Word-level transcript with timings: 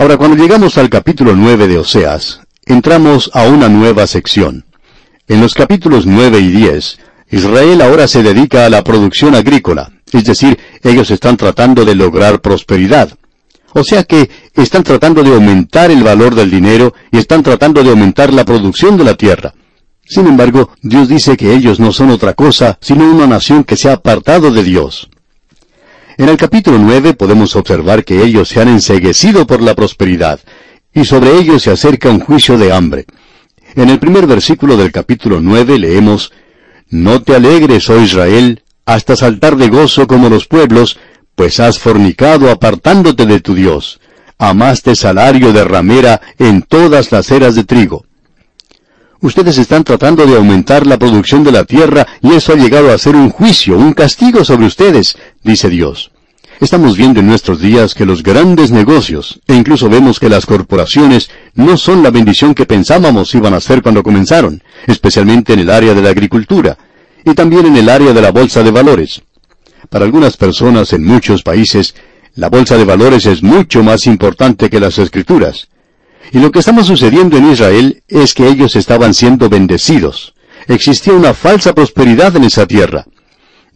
Ahora, 0.00 0.16
cuando 0.16 0.42
llegamos 0.42 0.78
al 0.78 0.88
capítulo 0.88 1.36
9 1.36 1.68
de 1.68 1.76
Oseas, 1.76 2.40
entramos 2.64 3.30
a 3.34 3.42
una 3.42 3.68
nueva 3.68 4.06
sección. 4.06 4.64
En 5.28 5.42
los 5.42 5.52
capítulos 5.52 6.06
9 6.06 6.40
y 6.40 6.48
10, 6.48 6.98
Israel 7.32 7.82
ahora 7.82 8.08
se 8.08 8.22
dedica 8.22 8.64
a 8.64 8.70
la 8.70 8.82
producción 8.82 9.34
agrícola, 9.34 9.92
es 10.10 10.24
decir, 10.24 10.58
ellos 10.82 11.10
están 11.10 11.36
tratando 11.36 11.84
de 11.84 11.94
lograr 11.94 12.40
prosperidad. 12.40 13.10
O 13.74 13.84
sea 13.84 14.04
que 14.04 14.30
están 14.54 14.84
tratando 14.84 15.22
de 15.22 15.34
aumentar 15.34 15.90
el 15.90 16.02
valor 16.02 16.34
del 16.34 16.50
dinero 16.50 16.94
y 17.12 17.18
están 17.18 17.42
tratando 17.42 17.84
de 17.84 17.90
aumentar 17.90 18.32
la 18.32 18.46
producción 18.46 18.96
de 18.96 19.04
la 19.04 19.16
tierra. 19.16 19.52
Sin 20.02 20.26
embargo, 20.26 20.70
Dios 20.80 21.10
dice 21.10 21.36
que 21.36 21.52
ellos 21.52 21.78
no 21.78 21.92
son 21.92 22.08
otra 22.08 22.32
cosa 22.32 22.78
sino 22.80 23.04
una 23.04 23.26
nación 23.26 23.64
que 23.64 23.76
se 23.76 23.90
ha 23.90 23.96
apartado 23.96 24.50
de 24.50 24.64
Dios. 24.64 25.10
En 26.20 26.28
el 26.28 26.36
capítulo 26.36 26.76
9 26.78 27.14
podemos 27.14 27.56
observar 27.56 28.04
que 28.04 28.22
ellos 28.22 28.50
se 28.50 28.60
han 28.60 28.68
enseguecido 28.68 29.46
por 29.46 29.62
la 29.62 29.74
prosperidad, 29.74 30.38
y 30.92 31.06
sobre 31.06 31.38
ellos 31.38 31.62
se 31.62 31.70
acerca 31.70 32.10
un 32.10 32.20
juicio 32.20 32.58
de 32.58 32.74
hambre. 32.74 33.06
En 33.74 33.88
el 33.88 33.98
primer 33.98 34.26
versículo 34.26 34.76
del 34.76 34.92
capítulo 34.92 35.40
9 35.40 35.78
leemos, 35.78 36.30
No 36.90 37.22
te 37.22 37.34
alegres, 37.34 37.88
oh 37.88 37.98
Israel, 37.98 38.62
hasta 38.84 39.16
saltar 39.16 39.56
de 39.56 39.70
gozo 39.70 40.06
como 40.06 40.28
los 40.28 40.46
pueblos, 40.46 40.98
pues 41.34 41.58
has 41.58 41.78
fornicado 41.78 42.50
apartándote 42.50 43.24
de 43.24 43.40
tu 43.40 43.54
Dios. 43.54 43.98
Amaste 44.36 44.96
salario 44.96 45.54
de 45.54 45.64
ramera 45.64 46.20
en 46.38 46.60
todas 46.60 47.12
las 47.12 47.30
eras 47.30 47.54
de 47.54 47.64
trigo. 47.64 48.04
Ustedes 49.22 49.58
están 49.58 49.84
tratando 49.84 50.26
de 50.26 50.36
aumentar 50.36 50.86
la 50.86 50.98
producción 50.98 51.44
de 51.44 51.52
la 51.52 51.64
tierra 51.64 52.06
y 52.22 52.34
eso 52.34 52.52
ha 52.52 52.56
llegado 52.56 52.90
a 52.90 52.98
ser 52.98 53.16
un 53.16 53.30
juicio, 53.30 53.76
un 53.76 53.92
castigo 53.92 54.44
sobre 54.44 54.66
ustedes, 54.66 55.16
dice 55.42 55.68
Dios. 55.68 56.09
Estamos 56.60 56.98
viendo 56.98 57.20
en 57.20 57.26
nuestros 57.26 57.58
días 57.58 57.94
que 57.94 58.04
los 58.04 58.22
grandes 58.22 58.70
negocios, 58.70 59.40
e 59.46 59.54
incluso 59.54 59.88
vemos 59.88 60.20
que 60.20 60.28
las 60.28 60.44
corporaciones, 60.44 61.30
no 61.54 61.78
son 61.78 62.02
la 62.02 62.10
bendición 62.10 62.54
que 62.54 62.66
pensábamos 62.66 63.34
iban 63.34 63.54
a 63.54 63.60
ser 63.60 63.80
cuando 63.80 64.02
comenzaron, 64.02 64.62
especialmente 64.86 65.54
en 65.54 65.60
el 65.60 65.70
área 65.70 65.94
de 65.94 66.02
la 66.02 66.10
agricultura, 66.10 66.76
y 67.24 67.32
también 67.32 67.64
en 67.64 67.78
el 67.78 67.88
área 67.88 68.12
de 68.12 68.20
la 68.20 68.30
bolsa 68.30 68.62
de 68.62 68.70
valores. 68.70 69.22
Para 69.88 70.04
algunas 70.04 70.36
personas 70.36 70.92
en 70.92 71.02
muchos 71.02 71.42
países, 71.42 71.94
la 72.34 72.50
bolsa 72.50 72.76
de 72.76 72.84
valores 72.84 73.24
es 73.24 73.42
mucho 73.42 73.82
más 73.82 74.06
importante 74.06 74.68
que 74.68 74.80
las 74.80 74.98
escrituras. 74.98 75.68
Y 76.30 76.40
lo 76.40 76.52
que 76.52 76.58
estaba 76.58 76.84
sucediendo 76.84 77.38
en 77.38 77.52
Israel 77.52 78.02
es 78.06 78.34
que 78.34 78.46
ellos 78.46 78.76
estaban 78.76 79.14
siendo 79.14 79.48
bendecidos. 79.48 80.34
Existía 80.68 81.14
una 81.14 81.32
falsa 81.32 81.72
prosperidad 81.72 82.36
en 82.36 82.44
esa 82.44 82.66
tierra. 82.66 83.06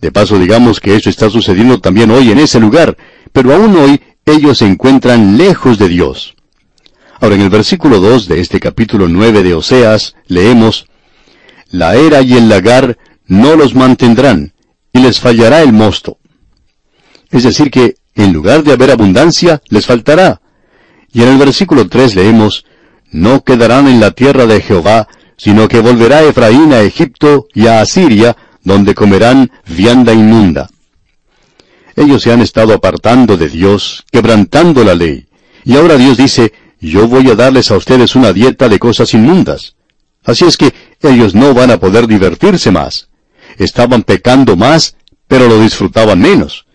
De 0.05 0.13
paso, 0.13 0.39
digamos 0.39 0.81
que 0.81 0.95
eso 0.95 1.09
está 1.09 1.31
sucediendo 1.31 1.81
también 1.81 2.11
hoy 2.11 2.31
en 2.31 2.39
ese 2.39 2.61
lugar, 2.61 2.95
pero 3.33 3.55
aún 3.55 3.75
hoy 3.75 4.03
ellos 4.27 4.59
se 4.59 4.67
encuentran 4.67 5.39
lejos 5.39 5.79
de 5.79 5.89
Dios. 5.89 6.35
Ahora, 7.21 7.37
en 7.37 7.41
el 7.41 7.49
versículo 7.49 8.01
2 8.01 8.29
de 8.29 8.39
este 8.39 8.61
capítulo 8.61 9.09
9 9.09 9.43
de 9.43 9.55
Oseas, 9.55 10.15
leemos, 10.27 10.89
La 11.71 11.95
era 11.95 12.21
y 12.21 12.35
el 12.35 12.51
lagar 12.51 12.99
no 13.29 13.57
los 13.57 13.75
mantendrán, 13.75 14.53
y 14.93 14.99
les 14.99 15.21
fallará 15.21 15.63
el 15.63 15.73
mosto. 15.73 16.19
Es 17.31 17.45
decir, 17.45 17.71
que 17.71 17.95
en 18.15 18.35
lugar 18.35 18.63
de 18.63 18.73
haber 18.73 18.91
abundancia, 18.91 19.63
les 19.71 19.87
faltará. 19.87 20.43
Y 21.15 21.23
en 21.23 21.31
el 21.31 21.39
versículo 21.39 21.89
3 21.89 22.15
leemos, 22.15 22.67
No 23.11 23.43
quedarán 23.43 23.89
en 23.89 24.01
la 24.01 24.11
tierra 24.11 24.45
de 24.45 24.61
Jehová, 24.61 25.09
sino 25.39 25.67
que 25.67 25.81
volverá 25.81 26.23
Efraín 26.25 26.75
a 26.75 26.81
Egipto 26.83 27.47
y 27.55 27.69
a 27.69 27.81
Asiria, 27.81 28.37
donde 28.65 28.95
comerán 28.95 29.51
vianda 29.67 30.13
inmunda. 30.13 30.69
Ellos 31.95 32.23
se 32.23 32.33
han 32.33 32.41
estado 32.41 32.75
apartando 32.75 33.37
de 33.37 33.49
Dios, 33.49 34.05
quebrantando 34.11 34.83
la 34.83 34.95
ley. 34.95 35.27
Y 35.65 35.77
ahora 35.77 35.97
Dios 35.97 36.17
dice, 36.17 36.53
yo 36.81 37.07
voy 37.07 37.31
a 37.31 37.37
darles 37.37 37.71
a 37.71 37.77
ustedes 37.77 38.17
una 38.17 38.33
dieta 38.33 38.69
de 38.69 38.79
cosas 38.79 39.15
inmundas. 39.15 39.77
Así 40.25 40.45
es 40.45 40.57
que 40.57 40.75
ellos 41.03 41.35
no 41.35 41.55
van 41.55 41.71
a 41.71 41.79
poder 41.79 42.07
divertirse 42.09 42.71
más 42.71 43.09
estaban 43.59 44.03
pecando 44.03 44.57
más, 44.57 44.97
pero 45.29 45.49
lo 45.49 45.61
disfrutaban 45.61 46.21
menos. 46.21 46.67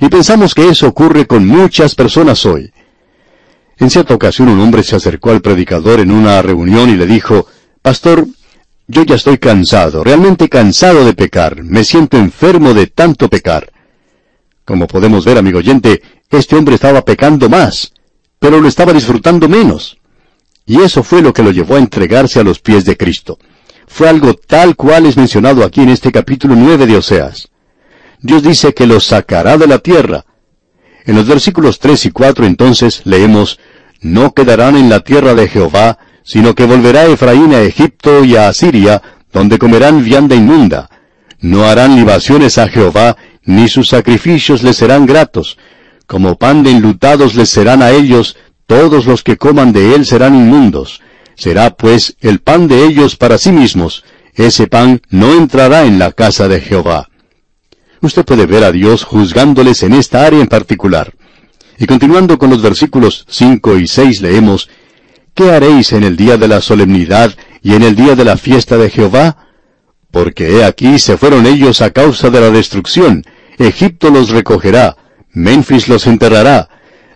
Y 0.00 0.08
pensamos 0.08 0.54
que 0.54 0.68
eso 0.68 0.88
ocurre 0.88 1.26
con 1.26 1.46
muchas 1.46 1.94
personas 1.94 2.46
hoy. 2.46 2.72
En 3.78 3.90
cierta 3.90 4.14
ocasión 4.14 4.48
un 4.48 4.60
hombre 4.60 4.82
se 4.82 4.96
acercó 4.96 5.30
al 5.30 5.40
predicador 5.40 6.00
en 6.00 6.10
una 6.10 6.40
reunión 6.42 6.90
y 6.90 6.96
le 6.96 7.06
dijo, 7.06 7.46
Pastor, 7.82 8.26
yo 8.90 9.04
ya 9.04 9.14
estoy 9.14 9.38
cansado, 9.38 10.04
realmente 10.04 10.48
cansado 10.48 11.04
de 11.04 11.14
pecar, 11.14 11.62
me 11.62 11.84
siento 11.84 12.16
enfermo 12.16 12.74
de 12.74 12.86
tanto 12.86 13.28
pecar. 13.28 13.72
Como 14.64 14.86
podemos 14.86 15.24
ver, 15.24 15.38
amigo 15.38 15.58
oyente, 15.58 16.02
este 16.30 16.56
hombre 16.56 16.74
estaba 16.74 17.04
pecando 17.04 17.48
más, 17.48 17.92
pero 18.38 18.60
lo 18.60 18.68
estaba 18.68 18.92
disfrutando 18.92 19.48
menos. 19.48 19.98
Y 20.66 20.80
eso 20.80 21.02
fue 21.02 21.22
lo 21.22 21.32
que 21.32 21.42
lo 21.42 21.50
llevó 21.50 21.76
a 21.76 21.80
entregarse 21.80 22.40
a 22.40 22.44
los 22.44 22.60
pies 22.60 22.84
de 22.84 22.96
Cristo 22.96 23.38
fue 23.90 24.08
algo 24.08 24.34
tal 24.34 24.76
cual 24.76 25.04
es 25.04 25.16
mencionado 25.16 25.64
aquí 25.64 25.80
en 25.82 25.90
este 25.90 26.12
capítulo 26.12 26.54
9 26.54 26.86
de 26.86 26.96
Oseas. 26.96 27.48
Dios 28.20 28.42
dice 28.42 28.72
que 28.72 28.86
los 28.86 29.04
sacará 29.04 29.58
de 29.58 29.66
la 29.66 29.78
tierra. 29.78 30.24
En 31.04 31.16
los 31.16 31.26
versículos 31.26 31.80
3 31.80 32.06
y 32.06 32.10
4 32.10 32.46
entonces 32.46 33.02
leemos, 33.04 33.58
No 34.00 34.32
quedarán 34.32 34.76
en 34.76 34.88
la 34.88 35.00
tierra 35.00 35.34
de 35.34 35.48
Jehová, 35.48 35.98
sino 36.30 36.54
que 36.54 36.64
volverá 36.64 37.06
Efraín 37.06 37.52
a 37.54 37.60
Egipto 37.60 38.24
y 38.24 38.36
a 38.36 38.46
Asiria, 38.46 39.02
donde 39.32 39.58
comerán 39.58 40.04
vianda 40.04 40.36
inmunda. 40.36 40.88
No 41.40 41.64
harán 41.64 41.96
libaciones 41.96 42.56
a 42.56 42.68
Jehová, 42.68 43.16
ni 43.44 43.66
sus 43.66 43.88
sacrificios 43.88 44.62
les 44.62 44.76
serán 44.76 45.06
gratos. 45.06 45.58
Como 46.06 46.36
pan 46.36 46.62
de 46.62 46.70
enlutados 46.70 47.34
les 47.34 47.48
serán 47.48 47.82
a 47.82 47.90
ellos, 47.90 48.36
todos 48.66 49.06
los 49.06 49.24
que 49.24 49.38
coman 49.38 49.72
de 49.72 49.96
él 49.96 50.06
serán 50.06 50.36
inmundos. 50.36 51.00
Será 51.34 51.70
pues 51.70 52.14
el 52.20 52.38
pan 52.38 52.68
de 52.68 52.84
ellos 52.84 53.16
para 53.16 53.36
sí 53.36 53.50
mismos. 53.50 54.04
Ese 54.32 54.68
pan 54.68 55.02
no 55.10 55.32
entrará 55.32 55.84
en 55.84 55.98
la 55.98 56.12
casa 56.12 56.46
de 56.46 56.60
Jehová. 56.60 57.08
Usted 58.02 58.24
puede 58.24 58.46
ver 58.46 58.62
a 58.62 58.70
Dios 58.70 59.02
juzgándoles 59.02 59.82
en 59.82 59.94
esta 59.94 60.24
área 60.24 60.40
en 60.40 60.46
particular. 60.46 61.12
Y 61.76 61.86
continuando 61.86 62.38
con 62.38 62.50
los 62.50 62.62
versículos 62.62 63.26
5 63.28 63.78
y 63.78 63.88
6 63.88 64.20
leemos, 64.20 64.68
¿Qué 65.34 65.50
haréis 65.52 65.92
en 65.92 66.02
el 66.02 66.16
día 66.16 66.36
de 66.36 66.48
la 66.48 66.60
solemnidad 66.60 67.34
y 67.62 67.74
en 67.74 67.82
el 67.82 67.96
día 67.96 68.14
de 68.14 68.24
la 68.24 68.36
fiesta 68.36 68.76
de 68.76 68.90
Jehová? 68.90 69.36
Porque 70.10 70.56
he 70.56 70.64
aquí 70.64 70.98
se 70.98 71.16
fueron 71.16 71.46
ellos 71.46 71.80
a 71.82 71.90
causa 71.90 72.30
de 72.30 72.40
la 72.40 72.50
destrucción, 72.50 73.24
Egipto 73.58 74.10
los 74.10 74.30
recogerá, 74.30 74.96
Memphis 75.32 75.88
los 75.88 76.06
enterrará, 76.06 76.68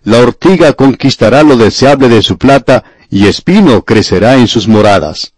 la 0.03 0.19
ortiga 0.19 0.75
conquistará 0.75 1.43
lo 1.43 1.57
deseable 1.57 2.09
de 2.09 2.23
su 2.23 2.39
plata, 2.39 2.85
y 3.11 3.27
espino 3.27 3.85
crecerá 3.85 4.37
en 4.37 4.49
sus 4.49 4.69
moradas. 4.69 5.33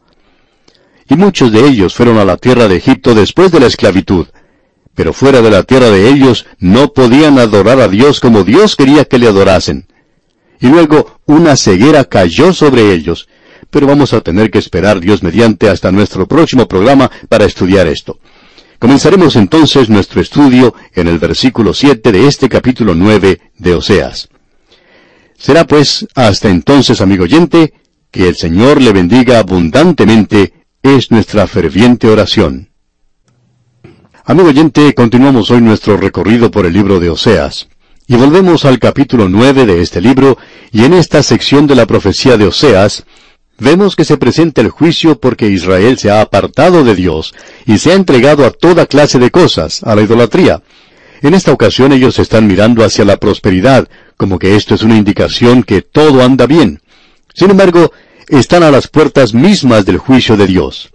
Y 1.09 1.15
muchos 1.15 1.53
de 1.53 1.67
ellos 1.67 1.95
fueron 1.95 2.19
a 2.19 2.25
la 2.25 2.37
tierra 2.37 2.69
de 2.69 2.77
Egipto 2.77 3.15
después 3.15 3.53
de 3.53 3.61
la 3.61 3.67
esclavitud, 3.67 4.27
pero 4.95 5.13
fuera 5.13 5.41
de 5.41 5.51
la 5.51 5.63
tierra 5.63 5.91
de 5.91 6.09
ellos 6.09 6.47
no 6.59 6.93
podían 6.93 7.39
adorar 7.39 7.81
a 7.81 7.89
Dios 7.89 8.19
como 8.19 8.45
Dios 8.45 8.77
quería 8.77 9.05
que 9.05 9.19
le 9.19 9.29
adorasen. 9.29 9.87
Y 10.61 10.69
luego 10.69 11.21
una 11.27 11.57
ceguera 11.57 12.05
cayó 12.05 12.53
sobre 12.53 12.93
ellos, 12.93 13.29
pero 13.71 13.87
vamos 13.87 14.13
a 14.13 14.21
tener 14.21 14.51
que 14.51 14.59
esperar 14.59 15.01
Dios 15.01 15.23
mediante 15.23 15.69
hasta 15.69 15.93
nuestro 15.93 16.27
próximo 16.27 16.67
programa 16.67 17.11
para 17.29 17.45
estudiar 17.45 17.87
esto. 17.87 18.19
Comenzaremos 18.79 19.37
entonces 19.37 19.89
nuestro 19.89 20.21
estudio 20.21 20.75
en 20.95 21.09
el 21.09 21.19
versículo 21.19 21.73
7 21.73 22.13
de 22.13 22.27
este 22.27 22.49
capítulo 22.49 22.95
9 22.95 23.41
de 23.59 23.75
Oseas. 23.75 24.29
Será 25.39 25.67
pues 25.67 26.07
hasta 26.15 26.49
entonces, 26.49 27.01
amigo 27.01 27.25
oyente, 27.25 27.73
que 28.11 28.29
el 28.29 28.37
Señor 28.37 28.81
le 28.81 28.93
bendiga 28.93 29.39
abundantemente, 29.39 30.55
es 30.83 31.11
nuestra 31.11 31.47
ferviente 31.47 32.09
oración. 32.09 32.71
Amigo 34.25 34.49
oyente, 34.49 34.95
continuamos 34.95 35.51
hoy 35.51 35.61
nuestro 35.61 35.97
recorrido 35.97 36.51
por 36.51 36.67
el 36.67 36.73
libro 36.73 37.01
de 37.01 37.11
Oseas. 37.11 37.69
Y 38.09 38.15
volvemos 38.15 38.65
al 38.65 38.79
capítulo 38.79 39.29
nueve 39.29 39.67
de 39.67 39.83
este 39.83 40.01
libro, 40.01 40.39
y 40.71 40.85
en 40.85 40.95
esta 40.95 41.25
sección 41.25 41.67
de 41.67 41.75
la 41.75 41.87
profecía 41.87 42.37
de 42.37 42.47
Oseas, 42.47 43.05
vemos 43.59 43.97
que 43.97 44.05
se 44.05 44.17
presenta 44.17 44.61
el 44.61 44.69
juicio 44.69 45.19
porque 45.19 45.49
Israel 45.49 45.99
se 45.99 46.13
ha 46.13 46.21
apartado 46.21 46.85
de 46.85 46.95
Dios 46.95 47.35
y 47.67 47.79
se 47.79 47.91
ha 47.91 47.95
entregado 47.95 48.47
a 48.47 48.53
toda 48.53 48.87
clase 48.87 49.19
de 49.19 49.33
cosas, 49.33 49.83
a 49.83 49.97
la 49.97 50.03
idolatría. 50.03 50.63
En 51.21 51.35
esta 51.35 51.51
ocasión 51.53 51.93
ellos 51.93 52.21
están 52.21 52.47
mirando 52.47 52.85
hacia 52.85 53.05
la 53.05 53.17
prosperidad, 53.17 53.89
como 54.17 54.39
que 54.39 54.55
esto 54.55 54.77
es 54.77 54.83
una 54.83 54.97
indicación 54.97 55.65
que 55.65 55.83
todo 55.83 56.23
anda 56.23 56.47
bien. 56.47 56.81
Sin 57.35 57.51
embargo, 57.51 57.91
están 58.29 58.63
a 58.63 58.71
las 58.71 58.87
puertas 58.87 59.35
mismas 59.35 59.85
del 59.85 59.99
juicio 59.99 60.37
de 60.37 60.47
Dios. 60.47 60.91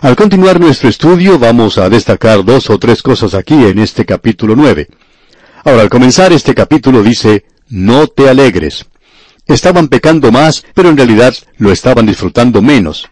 Al 0.00 0.16
continuar 0.16 0.58
nuestro 0.58 0.88
estudio 0.88 1.38
vamos 1.38 1.78
a 1.78 1.88
destacar 1.88 2.44
dos 2.44 2.70
o 2.70 2.78
tres 2.80 3.02
cosas 3.02 3.34
aquí 3.34 3.54
en 3.54 3.78
este 3.78 4.04
capítulo 4.04 4.56
nueve. 4.56 4.88
Ahora, 5.64 5.80
al 5.80 5.88
comenzar 5.88 6.30
este 6.32 6.54
capítulo 6.54 7.02
dice, 7.02 7.46
no 7.70 8.06
te 8.06 8.28
alegres. 8.28 8.84
Estaban 9.46 9.88
pecando 9.88 10.30
más, 10.30 10.62
pero 10.74 10.90
en 10.90 10.96
realidad 10.96 11.34
lo 11.56 11.72
estaban 11.72 12.04
disfrutando 12.04 12.60
menos. 12.60 13.08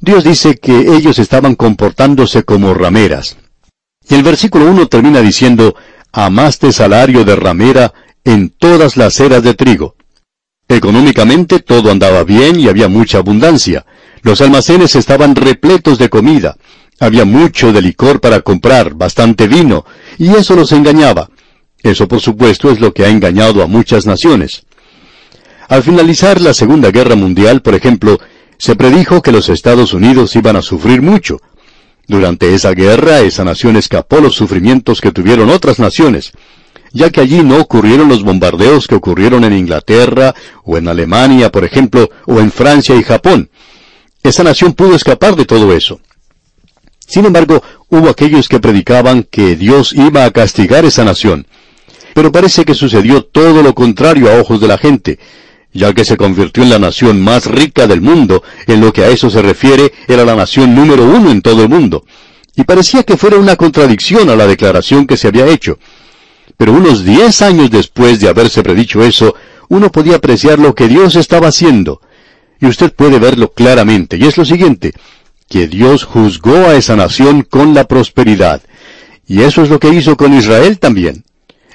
Dios 0.00 0.22
dice 0.22 0.56
que 0.56 0.94
ellos 0.96 1.18
estaban 1.18 1.56
comportándose 1.56 2.44
como 2.44 2.72
rameras. 2.72 3.36
Y 4.08 4.14
el 4.14 4.22
versículo 4.22 4.66
1 4.66 4.86
termina 4.86 5.20
diciendo, 5.20 5.74
amaste 6.12 6.72
salario 6.72 7.24
de 7.24 7.34
ramera 7.34 7.92
en 8.24 8.50
todas 8.50 8.96
las 8.96 9.18
eras 9.18 9.42
de 9.42 9.54
trigo. 9.54 9.96
Económicamente 10.68 11.58
todo 11.60 11.90
andaba 11.90 12.22
bien 12.22 12.60
y 12.60 12.68
había 12.68 12.88
mucha 12.88 13.18
abundancia. 13.18 13.84
Los 14.22 14.40
almacenes 14.40 14.94
estaban 14.94 15.34
repletos 15.34 15.98
de 15.98 16.08
comida. 16.08 16.56
Había 17.00 17.24
mucho 17.24 17.72
de 17.72 17.82
licor 17.82 18.20
para 18.20 18.40
comprar, 18.42 18.94
bastante 18.94 19.48
vino, 19.48 19.84
y 20.18 20.28
eso 20.28 20.54
los 20.54 20.70
engañaba. 20.70 21.28
Eso, 21.82 22.06
por 22.08 22.20
supuesto, 22.20 22.70
es 22.70 22.80
lo 22.80 22.92
que 22.92 23.04
ha 23.04 23.08
engañado 23.08 23.62
a 23.62 23.66
muchas 23.66 24.06
naciones. 24.06 24.64
Al 25.68 25.82
finalizar 25.82 26.40
la 26.40 26.54
Segunda 26.54 26.90
Guerra 26.90 27.16
Mundial, 27.16 27.62
por 27.62 27.74
ejemplo, 27.74 28.18
se 28.58 28.76
predijo 28.76 29.22
que 29.22 29.32
los 29.32 29.48
Estados 29.48 29.92
Unidos 29.92 30.36
iban 30.36 30.56
a 30.56 30.62
sufrir 30.62 31.02
mucho. 31.02 31.40
Durante 32.06 32.54
esa 32.54 32.72
guerra, 32.72 33.20
esa 33.20 33.44
nación 33.44 33.76
escapó 33.76 34.20
los 34.20 34.34
sufrimientos 34.34 35.00
que 35.00 35.12
tuvieron 35.12 35.50
otras 35.50 35.78
naciones 35.78 36.32
ya 36.92 37.10
que 37.10 37.20
allí 37.20 37.42
no 37.42 37.58
ocurrieron 37.58 38.08
los 38.08 38.22
bombardeos 38.22 38.86
que 38.86 38.94
ocurrieron 38.94 39.44
en 39.44 39.54
Inglaterra 39.54 40.34
o 40.64 40.76
en 40.76 40.88
Alemania, 40.88 41.50
por 41.50 41.64
ejemplo, 41.64 42.10
o 42.26 42.38
en 42.38 42.52
Francia 42.52 42.94
y 42.94 43.02
Japón. 43.02 43.50
Esa 44.22 44.44
nación 44.44 44.74
pudo 44.74 44.94
escapar 44.94 45.34
de 45.34 45.44
todo 45.44 45.72
eso. 45.72 46.00
Sin 47.06 47.24
embargo, 47.24 47.62
hubo 47.88 48.08
aquellos 48.08 48.48
que 48.48 48.60
predicaban 48.60 49.24
que 49.24 49.56
Dios 49.56 49.92
iba 49.92 50.24
a 50.24 50.30
castigar 50.30 50.84
esa 50.84 51.04
nación. 51.04 51.46
Pero 52.14 52.32
parece 52.32 52.64
que 52.64 52.74
sucedió 52.74 53.24
todo 53.24 53.62
lo 53.62 53.74
contrario 53.74 54.30
a 54.30 54.40
ojos 54.40 54.60
de 54.60 54.68
la 54.68 54.78
gente, 54.78 55.18
ya 55.72 55.92
que 55.94 56.04
se 56.04 56.16
convirtió 56.16 56.62
en 56.62 56.70
la 56.70 56.78
nación 56.78 57.22
más 57.22 57.46
rica 57.46 57.86
del 57.86 58.00
mundo, 58.00 58.42
en 58.66 58.80
lo 58.80 58.92
que 58.92 59.02
a 59.04 59.08
eso 59.08 59.30
se 59.30 59.40
refiere, 59.40 59.92
era 60.06 60.24
la 60.24 60.34
nación 60.34 60.74
número 60.74 61.04
uno 61.04 61.30
en 61.30 61.40
todo 61.40 61.62
el 61.62 61.68
mundo. 61.68 62.04
Y 62.54 62.64
parecía 62.64 63.02
que 63.02 63.16
fuera 63.16 63.38
una 63.38 63.56
contradicción 63.56 64.28
a 64.28 64.36
la 64.36 64.46
declaración 64.46 65.06
que 65.06 65.16
se 65.16 65.28
había 65.28 65.46
hecho. 65.46 65.78
Pero 66.58 66.72
unos 66.72 67.04
diez 67.04 67.40
años 67.40 67.70
después 67.70 68.20
de 68.20 68.28
haberse 68.28 68.62
predicho 68.62 69.02
eso, 69.02 69.34
uno 69.68 69.90
podía 69.90 70.16
apreciar 70.16 70.58
lo 70.58 70.74
que 70.74 70.88
Dios 70.88 71.16
estaba 71.16 71.48
haciendo. 71.48 72.02
Y 72.60 72.66
usted 72.66 72.92
puede 72.92 73.18
verlo 73.18 73.52
claramente, 73.52 74.18
y 74.18 74.24
es 74.24 74.36
lo 74.36 74.44
siguiente, 74.44 74.92
que 75.48 75.66
Dios 75.66 76.04
juzgó 76.04 76.54
a 76.54 76.76
esa 76.76 76.94
nación 76.94 77.42
con 77.42 77.72
la 77.72 77.84
prosperidad. 77.84 78.60
Y 79.26 79.42
eso 79.42 79.62
es 79.62 79.70
lo 79.70 79.80
que 79.80 79.88
hizo 79.88 80.16
con 80.16 80.34
Israel 80.34 80.78
también. 80.78 81.24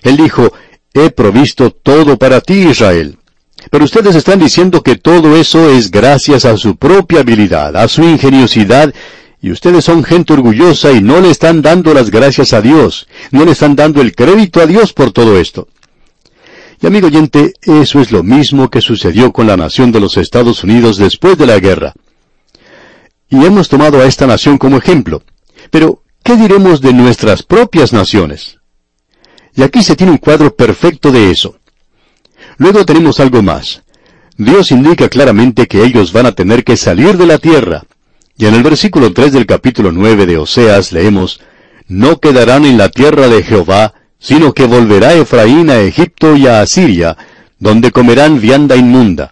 Él 0.03 0.17
dijo, 0.17 0.53
he 0.93 1.09
provisto 1.09 1.71
todo 1.71 2.17
para 2.17 2.41
ti, 2.41 2.67
Israel. 2.69 3.17
Pero 3.69 3.85
ustedes 3.85 4.15
están 4.15 4.39
diciendo 4.39 4.81
que 4.81 4.95
todo 4.95 5.35
eso 5.35 5.69
es 5.69 5.91
gracias 5.91 6.45
a 6.45 6.57
su 6.57 6.75
propia 6.75 7.21
habilidad, 7.21 7.75
a 7.75 7.87
su 7.87 8.03
ingeniosidad 8.03 8.93
y 9.41 9.51
ustedes 9.51 9.85
son 9.85 10.03
gente 10.03 10.33
orgullosa 10.33 10.91
y 10.91 11.01
no 11.01 11.21
le 11.21 11.29
están 11.29 11.61
dando 11.61 11.93
las 11.93 12.09
gracias 12.09 12.53
a 12.53 12.61
Dios, 12.61 13.07
no 13.31 13.45
le 13.45 13.51
están 13.51 13.75
dando 13.75 14.01
el 14.01 14.15
crédito 14.15 14.61
a 14.61 14.65
Dios 14.65 14.93
por 14.93 15.11
todo 15.11 15.39
esto. 15.39 15.67
Y 16.81 16.87
amigo 16.87 17.07
oyente, 17.07 17.53
eso 17.61 17.99
es 17.99 18.11
lo 18.11 18.23
mismo 18.23 18.69
que 18.69 18.81
sucedió 18.81 19.33
con 19.33 19.47
la 19.47 19.57
nación 19.57 19.91
de 19.91 19.99
los 19.99 20.17
Estados 20.17 20.63
Unidos 20.63 20.97
después 20.97 21.37
de 21.37 21.47
la 21.47 21.59
guerra. 21.59 21.93
Y 23.29 23.43
hemos 23.43 23.67
tomado 23.67 23.99
a 23.99 24.05
esta 24.05 24.27
nación 24.27 24.57
como 24.57 24.77
ejemplo. 24.77 25.23
Pero, 25.71 26.03
¿qué 26.23 26.35
diremos 26.35 26.81
de 26.81 26.93
nuestras 26.93 27.43
propias 27.43 27.93
naciones? 27.93 28.56
Y 29.57 29.63
aquí 29.63 29.81
se 29.81 29.95
tiene 29.95 30.11
un 30.11 30.19
cuadro 30.19 30.55
perfecto 30.55 31.11
de 31.11 31.31
eso. 31.31 31.57
Luego 32.57 32.85
tenemos 32.85 33.19
algo 33.19 33.41
más. 33.41 33.81
Dios 34.37 34.71
indica 34.71 35.09
claramente 35.09 35.65
que 35.65 35.83
ellos 35.83 36.13
van 36.13 36.27
a 36.27 36.31
tener 36.31 36.63
que 36.63 36.77
salir 36.77 37.17
de 37.17 37.25
la 37.25 37.39
tierra, 37.39 37.83
y 38.37 38.45
en 38.45 38.53
el 38.53 38.61
versículo 38.61 39.11
3 39.11 39.33
del 39.33 39.47
capítulo 39.47 39.91
9 39.91 40.27
de 40.27 40.37
Oseas 40.37 40.91
leemos, 40.91 41.41
No 41.87 42.19
quedarán 42.19 42.65
en 42.65 42.77
la 42.77 42.89
tierra 42.89 43.27
de 43.29 43.41
Jehová, 43.41 43.95
sino 44.19 44.53
que 44.53 44.67
volverá 44.67 45.15
Efraín 45.15 45.71
a 45.71 45.79
Egipto 45.79 46.35
y 46.35 46.45
a 46.45 46.61
Asiria, 46.61 47.17
donde 47.57 47.89
comerán 47.89 48.39
vianda 48.39 48.75
inmunda. 48.75 49.31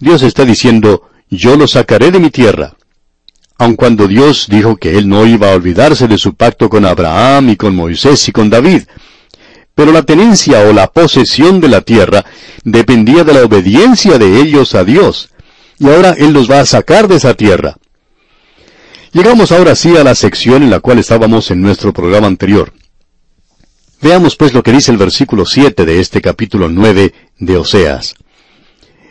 Dios 0.00 0.22
está 0.22 0.46
diciendo, 0.46 1.10
Yo 1.28 1.56
los 1.56 1.72
sacaré 1.72 2.10
de 2.10 2.20
mi 2.20 2.30
tierra. 2.30 2.74
Aun 3.58 3.76
cuando 3.76 4.08
Dios 4.08 4.46
dijo 4.48 4.76
que 4.76 4.96
Él 4.96 5.10
no 5.10 5.26
iba 5.26 5.50
a 5.50 5.56
olvidarse 5.56 6.08
de 6.08 6.16
su 6.16 6.34
pacto 6.34 6.70
con 6.70 6.86
Abraham 6.86 7.50
y 7.50 7.56
con 7.56 7.76
Moisés 7.76 8.26
y 8.28 8.32
con 8.32 8.48
David. 8.48 8.84
Pero 9.76 9.92
la 9.92 10.02
tenencia 10.02 10.60
o 10.62 10.72
la 10.72 10.86
posesión 10.86 11.60
de 11.60 11.68
la 11.68 11.82
tierra 11.82 12.24
dependía 12.64 13.24
de 13.24 13.34
la 13.34 13.44
obediencia 13.44 14.18
de 14.18 14.40
ellos 14.40 14.74
a 14.74 14.84
Dios. 14.84 15.28
Y 15.78 15.86
ahora 15.88 16.14
Él 16.16 16.32
los 16.32 16.50
va 16.50 16.60
a 16.60 16.66
sacar 16.66 17.06
de 17.08 17.16
esa 17.16 17.34
tierra. 17.34 17.76
Llegamos 19.12 19.52
ahora 19.52 19.74
sí 19.74 19.94
a 19.94 20.02
la 20.02 20.14
sección 20.14 20.62
en 20.62 20.70
la 20.70 20.80
cual 20.80 20.98
estábamos 20.98 21.50
en 21.50 21.60
nuestro 21.60 21.92
programa 21.92 22.26
anterior. 22.26 22.72
Veamos 24.00 24.36
pues 24.36 24.54
lo 24.54 24.62
que 24.62 24.72
dice 24.72 24.92
el 24.92 24.96
versículo 24.96 25.44
7 25.44 25.84
de 25.84 26.00
este 26.00 26.22
capítulo 26.22 26.70
9 26.70 27.12
de 27.38 27.56
Oseas. 27.58 28.14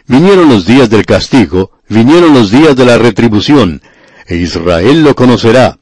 Vinieron 0.08 0.50
los 0.50 0.66
días 0.66 0.90
del 0.90 1.06
castigo, 1.06 1.74
vinieron 1.90 2.34
los 2.34 2.50
días 2.50 2.76
de 2.76 2.86
la 2.86 2.98
retribución, 2.98 3.84
e 4.26 4.38
Israel 4.38 5.04
lo 5.04 5.16
conocerá. 5.16 5.78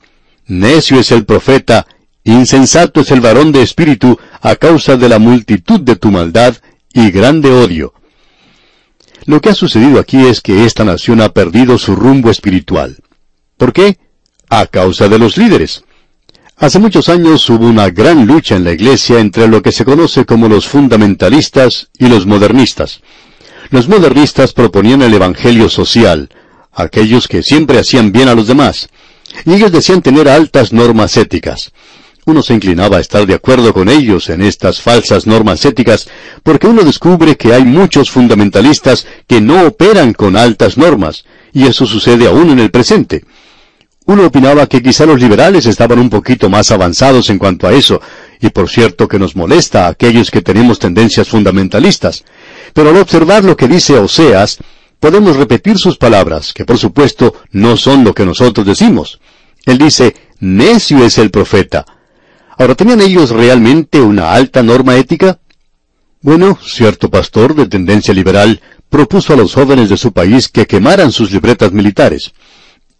Necio 0.45 0.99
es 0.99 1.11
el 1.11 1.23
profeta, 1.23 1.87
insensato 2.31 3.01
es 3.01 3.11
el 3.11 3.21
varón 3.21 3.51
de 3.51 3.61
espíritu, 3.61 4.17
a 4.41 4.55
causa 4.55 4.95
de 4.95 5.09
la 5.09 5.19
multitud 5.19 5.79
de 5.79 5.95
tu 5.95 6.11
maldad 6.11 6.55
y 6.93 7.11
grande 7.11 7.49
odio. 7.51 7.93
Lo 9.25 9.41
que 9.41 9.49
ha 9.49 9.55
sucedido 9.55 9.99
aquí 9.99 10.25
es 10.25 10.41
que 10.41 10.65
esta 10.65 10.83
nación 10.83 11.21
ha 11.21 11.29
perdido 11.29 11.77
su 11.77 11.95
rumbo 11.95 12.29
espiritual. 12.29 12.97
¿Por 13.57 13.73
qué? 13.73 13.97
a 14.49 14.67
causa 14.67 15.07
de 15.07 15.17
los 15.17 15.37
líderes. 15.37 15.83
Hace 16.57 16.77
muchos 16.77 17.09
años 17.09 17.49
hubo 17.49 17.65
una 17.65 17.89
gran 17.89 18.27
lucha 18.27 18.55
en 18.55 18.63
la 18.63 18.71
iglesia 18.71 19.19
entre 19.19 19.47
lo 19.47 19.63
que 19.63 19.71
se 19.71 19.83
conoce 19.83 20.25
como 20.25 20.47
los 20.47 20.67
fundamentalistas 20.67 21.89
y 21.97 22.07
los 22.07 22.27
modernistas. 22.27 23.01
Los 23.71 23.87
modernistas 23.87 24.53
proponían 24.53 25.01
el 25.01 25.13
Evangelio 25.13 25.69
social, 25.69 26.29
aquellos 26.71 27.27
que 27.27 27.41
siempre 27.41 27.79
hacían 27.79 28.11
bien 28.11 28.27
a 28.27 28.35
los 28.35 28.45
demás, 28.45 28.89
y 29.45 29.53
ellos 29.53 29.71
decían 29.71 30.03
tener 30.03 30.29
altas 30.29 30.71
normas 30.71 31.17
éticas. 31.17 31.71
Uno 32.25 32.41
se 32.41 32.53
inclinaba 32.53 32.97
a 32.97 33.01
estar 33.01 33.25
de 33.25 33.33
acuerdo 33.33 33.73
con 33.73 33.89
ellos 33.89 34.29
en 34.29 34.41
estas 34.41 34.81
falsas 34.81 35.27
normas 35.27 35.65
éticas, 35.65 36.07
porque 36.41 36.67
uno 36.67 36.83
descubre 36.83 37.35
que 37.35 37.53
hay 37.53 37.65
muchos 37.65 38.09
fundamentalistas 38.09 39.05
que 39.27 39.41
no 39.41 39.67
operan 39.67 40.13
con 40.13 40.37
altas 40.37 40.77
normas, 40.77 41.25
y 41.51 41.67
eso 41.67 41.85
sucede 41.85 42.27
aún 42.27 42.49
en 42.49 42.59
el 42.59 42.71
presente. 42.71 43.25
Uno 44.05 44.25
opinaba 44.25 44.67
que 44.67 44.81
quizá 44.81 45.05
los 45.05 45.21
liberales 45.21 45.65
estaban 45.65 45.99
un 45.99 46.09
poquito 46.09 46.49
más 46.49 46.71
avanzados 46.71 47.29
en 47.29 47.37
cuanto 47.37 47.67
a 47.67 47.73
eso, 47.73 48.01
y 48.41 48.49
por 48.49 48.69
cierto 48.69 49.07
que 49.07 49.19
nos 49.19 49.35
molesta 49.35 49.85
a 49.85 49.89
aquellos 49.89 50.31
que 50.31 50.41
tenemos 50.41 50.79
tendencias 50.79 51.27
fundamentalistas. 51.27 52.23
Pero 52.73 52.89
al 52.89 52.97
observar 52.97 53.43
lo 53.43 53.55
que 53.55 53.67
dice 53.67 53.97
Oseas, 53.97 54.59
podemos 54.99 55.35
repetir 55.35 55.77
sus 55.77 55.97
palabras, 55.97 56.53
que 56.53 56.65
por 56.65 56.77
supuesto 56.77 57.33
no 57.51 57.75
son 57.75 58.03
lo 58.03 58.13
que 58.13 58.25
nosotros 58.25 58.65
decimos. 58.65 59.19
Él 59.65 59.77
dice, 59.77 60.15
necio 60.39 61.05
es 61.05 61.17
el 61.17 61.31
profeta. 61.31 61.85
Ahora, 62.57 62.75
¿tenían 62.75 63.01
ellos 63.01 63.31
realmente 63.31 64.01
una 64.01 64.33
alta 64.33 64.61
norma 64.61 64.95
ética? 64.95 65.39
Bueno, 66.21 66.57
cierto 66.63 67.09
pastor 67.09 67.55
de 67.55 67.67
tendencia 67.67 68.13
liberal 68.13 68.61
propuso 68.89 69.33
a 69.33 69.35
los 69.35 69.53
jóvenes 69.53 69.89
de 69.89 69.97
su 69.97 70.13
país 70.13 70.47
que 70.47 70.67
quemaran 70.67 71.11
sus 71.11 71.31
libretas 71.31 71.71
militares. 71.71 72.31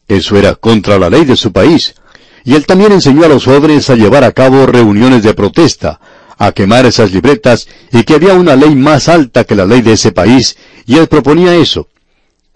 Eso 0.07 0.36
era 0.38 0.55
contra 0.55 1.00
la 1.00 1.10
ley 1.10 1.24
de 1.24 1.38
su 1.38 1.51
país. 1.51 1.95
Y 2.43 2.55
él 2.55 2.65
también 2.65 2.91
enseñó 2.91 3.24
a 3.24 3.29
los 3.29 3.45
jóvenes 3.45 3.89
a 3.89 3.95
llevar 3.95 4.24
a 4.24 4.31
cabo 4.31 4.65
reuniones 4.65 5.24
de 5.24 5.33
protesta, 5.33 6.00
a 6.38 6.51
quemar 6.51 6.86
esas 6.86 7.13
libretas, 7.13 7.67
y 7.91 8.03
que 8.03 8.15
había 8.15 8.33
una 8.33 8.55
ley 8.55 8.75
más 8.75 9.07
alta 9.07 9.45
que 9.45 9.55
la 9.55 9.65
ley 9.65 9.81
de 9.81 9.93
ese 9.93 10.12
país, 10.12 10.57
y 10.86 10.98
él 10.98 11.07
proponía 11.07 11.55
eso. 11.55 11.88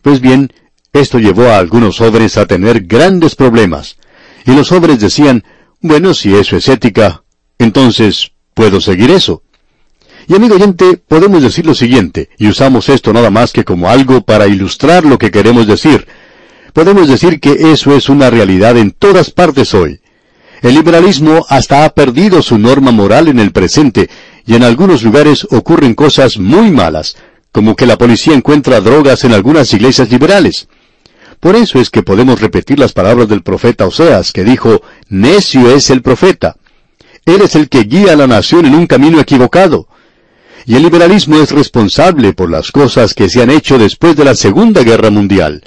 Pues 0.01 0.20
bien, 0.20 0.51
esto 0.92 1.20
llevó 1.20 1.44
a 1.44 1.58
algunos 1.58 1.98
jóvenes 1.98 2.38
a 2.38 2.46
tener 2.46 2.82
grandes 2.82 3.36
problemas. 3.36 3.98
Y 4.46 4.51
los 4.51 4.68
jóvenes 4.70 5.00
decían, 5.00 5.44
bueno, 5.81 6.13
si 6.13 6.34
eso 6.36 6.57
es 6.57 6.67
ética, 6.67 7.24
entonces 7.57 8.31
puedo 8.53 8.81
seguir 8.81 9.12
eso. 9.12 9.43
Y 10.27 10.36
amigo 10.36 10.55
oyente, 10.55 10.98
podemos 10.98 11.41
decir 11.41 11.65
lo 11.65 11.74
siguiente, 11.74 12.29
y 12.38 12.48
usamos 12.48 12.89
esto 12.89 13.13
nada 13.13 13.29
más 13.29 13.53
que 13.53 13.63
como 13.63 13.89
algo 13.89 14.22
para 14.22 14.48
ilustrar 14.48 15.05
lo 15.05 15.17
que 15.17 15.31
queremos 15.31 15.67
decir, 15.67 16.07
podemos 16.74 17.07
decir 17.07 17.39
que 17.39 17.72
eso 17.72 17.96
es 17.96 18.10
una 18.10 18.29
realidad 18.29 18.77
en 18.77 18.91
todas 18.91 19.31
partes 19.31 19.74
hoy. 19.74 20.01
El 20.62 20.74
liberalismo 20.74 21.46
hasta 21.50 21.86
ha 21.86 21.89
perdido 21.91 22.41
su 22.41 22.57
norma 22.57 22.91
moral 22.91 23.27
en 23.27 23.39
el 23.39 23.51
presente, 23.51 24.10
y 24.46 24.55
en 24.55 24.63
algunos 24.63 25.03
lugares 25.03 25.48
ocurren 25.51 25.93
cosas 25.93 26.38
muy 26.38 26.72
malas, 26.72 27.15
como 27.51 27.75
que 27.75 27.86
la 27.86 27.98
policía 27.98 28.34
encuentra 28.34 28.81
drogas 28.81 29.24
en 29.24 29.34
algunas 29.34 29.74
iglesias 29.74 30.10
liberales. 30.12 30.67
Por 31.39 31.56
eso 31.56 31.79
es 31.79 31.89
que 31.89 32.03
podemos 32.03 32.41
repetir 32.41 32.79
las 32.79 32.94
palabras 32.94 33.27
del 33.27 33.44
profeta 33.44 33.86
Oseas, 33.86 34.32
que 34.32 34.44
dijo, 34.44 34.82
necio 35.10 35.70
es 35.70 35.89
el 35.89 36.01
profeta. 36.01 36.56
Él 37.25 37.41
es 37.41 37.56
el 37.56 37.70
que 37.70 37.84
guía 37.84 38.13
a 38.13 38.15
la 38.15 38.27
nación 38.27 38.65
en 38.65 38.75
un 38.75 38.88
camino 38.88 39.20
equivocado. 39.20 39.88
Y 40.65 40.75
el 40.75 40.84
liberalismo 40.84 41.38
es 41.38 41.51
responsable 41.51 42.34
por 42.34 42.50
las 42.50 42.72
cosas 42.72 43.13
que 43.13 43.29
se 43.29 43.41
han 43.41 43.50
hecho 43.50 43.77
después 43.77 44.15
de 44.15 44.25
la 44.25 44.36
Segunda 44.36 44.84
Guerra 44.84 45.10
Mundial 45.10 45.63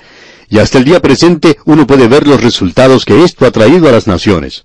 y 0.51 0.59
hasta 0.59 0.79
el 0.79 0.85
día 0.85 1.01
presente 1.01 1.59
uno 1.65 1.87
puede 1.87 2.09
ver 2.09 2.27
los 2.27 2.43
resultados 2.43 3.05
que 3.05 3.23
esto 3.23 3.47
ha 3.47 3.53
traído 3.53 3.89
a 3.89 3.93
las 3.93 4.09
naciones. 4.09 4.65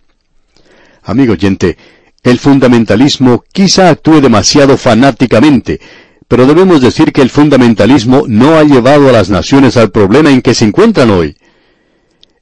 Amigo 1.04 1.34
oyente, 1.34 1.78
el 2.24 2.40
fundamentalismo 2.40 3.44
quizá 3.54 3.90
actúe 3.90 4.20
demasiado 4.20 4.78
fanáticamente, 4.78 5.80
pero 6.28 6.48
debemos 6.48 6.82
decir 6.82 7.14
que 7.14 7.22
el 7.22 7.30
fundamentalismo 7.30 8.26
no 8.28 8.58
ha 8.58 8.64
llevado 8.64 9.10
a 9.10 9.12
las 9.12 9.30
naciones 9.30 9.78
al 9.78 9.92
problema 9.92 10.32
en 10.32 10.42
que 10.42 10.54
se 10.54 10.66
encuentran 10.66 11.12
hoy. 11.12 11.38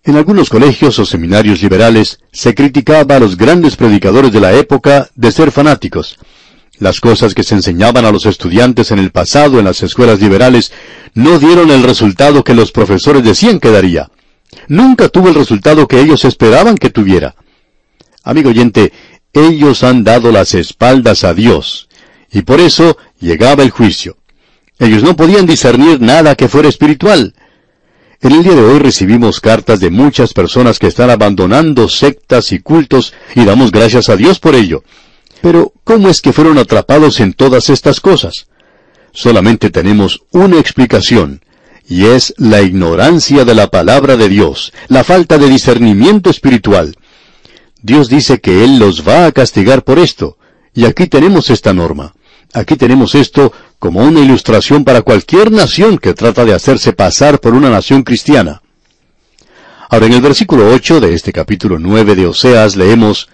En 0.05 0.15
algunos 0.15 0.49
colegios 0.49 0.99
o 0.99 1.05
seminarios 1.05 1.61
liberales 1.61 2.19
se 2.31 2.53
criticaba 2.55 3.15
a 3.15 3.19
los 3.19 3.37
grandes 3.37 3.75
predicadores 3.75 4.31
de 4.31 4.39
la 4.41 4.53
época 4.53 5.09
de 5.15 5.31
ser 5.31 5.51
fanáticos. 5.51 6.17
Las 6.79 6.99
cosas 6.99 7.33
que 7.33 7.43
se 7.43 7.55
enseñaban 7.55 8.03
a 8.03 8.11
los 8.11 8.25
estudiantes 8.25 8.91
en 8.91 8.99
el 8.99 9.11
pasado 9.11 9.59
en 9.59 9.65
las 9.65 9.83
escuelas 9.83 10.19
liberales 10.19 10.73
no 11.13 11.39
dieron 11.39 11.71
el 11.71 11.83
resultado 11.83 12.43
que 12.43 12.53
los 12.53 12.71
profesores 12.71 13.23
decían 13.23 13.59
que 13.59 13.71
daría. 13.71 14.09
Nunca 14.67 15.09
tuvo 15.09 15.29
el 15.29 15.35
resultado 15.35 15.87
que 15.87 15.99
ellos 15.99 16.25
esperaban 16.25 16.75
que 16.75 16.89
tuviera. 16.89 17.35
Amigo 18.23 18.49
oyente, 18.49 18.91
ellos 19.33 19.83
han 19.83 20.03
dado 20.03 20.31
las 20.31 20.53
espaldas 20.53 21.23
a 21.23 21.33
Dios, 21.33 21.89
y 22.33 22.41
por 22.41 22.59
eso 22.59 22.97
llegaba 23.19 23.63
el 23.63 23.69
juicio. 23.69 24.17
Ellos 24.79 25.03
no 25.03 25.15
podían 25.15 25.45
discernir 25.45 26.01
nada 26.01 26.35
que 26.35 26.49
fuera 26.49 26.67
espiritual. 26.67 27.35
En 28.21 28.31
el 28.31 28.43
día 28.43 28.55
de 28.55 28.61
hoy 28.61 28.79
recibimos 28.79 29.39
cartas 29.39 29.79
de 29.79 29.91
muchas 29.91 30.33
personas 30.33 30.79
que 30.79 30.87
están 30.87 31.09
abandonando 31.09 31.87
sectas 31.87 32.51
y 32.51 32.59
cultos 32.59 33.13
y 33.35 33.45
damos 33.45 33.71
gracias 33.71 34.09
a 34.09 34.15
Dios 34.15 34.39
por 34.39 34.55
ello. 34.55 34.83
Pero, 35.41 35.73
¿cómo 35.83 36.09
es 36.09 36.21
que 36.21 36.33
fueron 36.33 36.57
atrapados 36.57 37.19
en 37.19 37.33
todas 37.33 37.69
estas 37.69 37.99
cosas? 37.99 38.47
Solamente 39.11 39.69
tenemos 39.69 40.23
una 40.31 40.57
explicación, 40.57 41.41
y 41.87 42.05
es 42.05 42.33
la 42.37 42.61
ignorancia 42.61 43.45
de 43.45 43.53
la 43.53 43.67
palabra 43.67 44.15
de 44.15 44.29
Dios, 44.29 44.73
la 44.87 45.03
falta 45.03 45.37
de 45.37 45.49
discernimiento 45.49 46.29
espiritual. 46.29 46.95
Dios 47.81 48.07
dice 48.07 48.39
que 48.39 48.63
Él 48.63 48.79
los 48.79 49.07
va 49.07 49.25
a 49.25 49.31
castigar 49.33 49.83
por 49.83 49.99
esto, 49.99 50.37
y 50.73 50.85
aquí 50.85 51.07
tenemos 51.07 51.49
esta 51.49 51.73
norma. 51.73 52.13
Aquí 52.53 52.75
tenemos 52.75 53.15
esto 53.15 53.51
como 53.79 54.01
una 54.01 54.19
ilustración 54.19 54.83
para 54.83 55.01
cualquier 55.01 55.51
nación 55.51 55.97
que 55.97 56.13
trata 56.13 56.45
de 56.45 56.53
hacerse 56.53 56.93
pasar 56.93 57.39
por 57.39 57.53
una 57.53 57.69
nación 57.69 58.03
cristiana. 58.03 58.61
Ahora 59.89 60.05
en 60.05 60.13
el 60.13 60.21
versículo 60.21 60.69
8 60.69 61.01
de 61.01 61.13
este 61.15 61.33
capítulo 61.33 61.79
9 61.79 62.15
de 62.15 62.27
Oseas 62.27 62.75
leemos, 62.75 63.27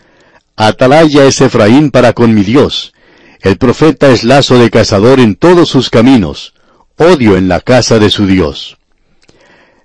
Atalaya 0.55 1.25
es 1.25 1.41
Efraín 1.41 1.91
para 1.91 2.13
con 2.13 2.33
mi 2.33 2.43
Dios. 2.43 2.93
El 3.41 3.57
profeta 3.57 4.09
es 4.09 4.23
lazo 4.23 4.57
de 4.57 4.69
cazador 4.69 5.19
en 5.19 5.35
todos 5.35 5.69
sus 5.69 5.89
caminos. 5.89 6.53
Odio 6.97 7.38
en 7.38 7.47
la 7.47 7.61
casa 7.61 7.99
de 7.99 8.09
su 8.09 8.25
Dios. 8.25 8.77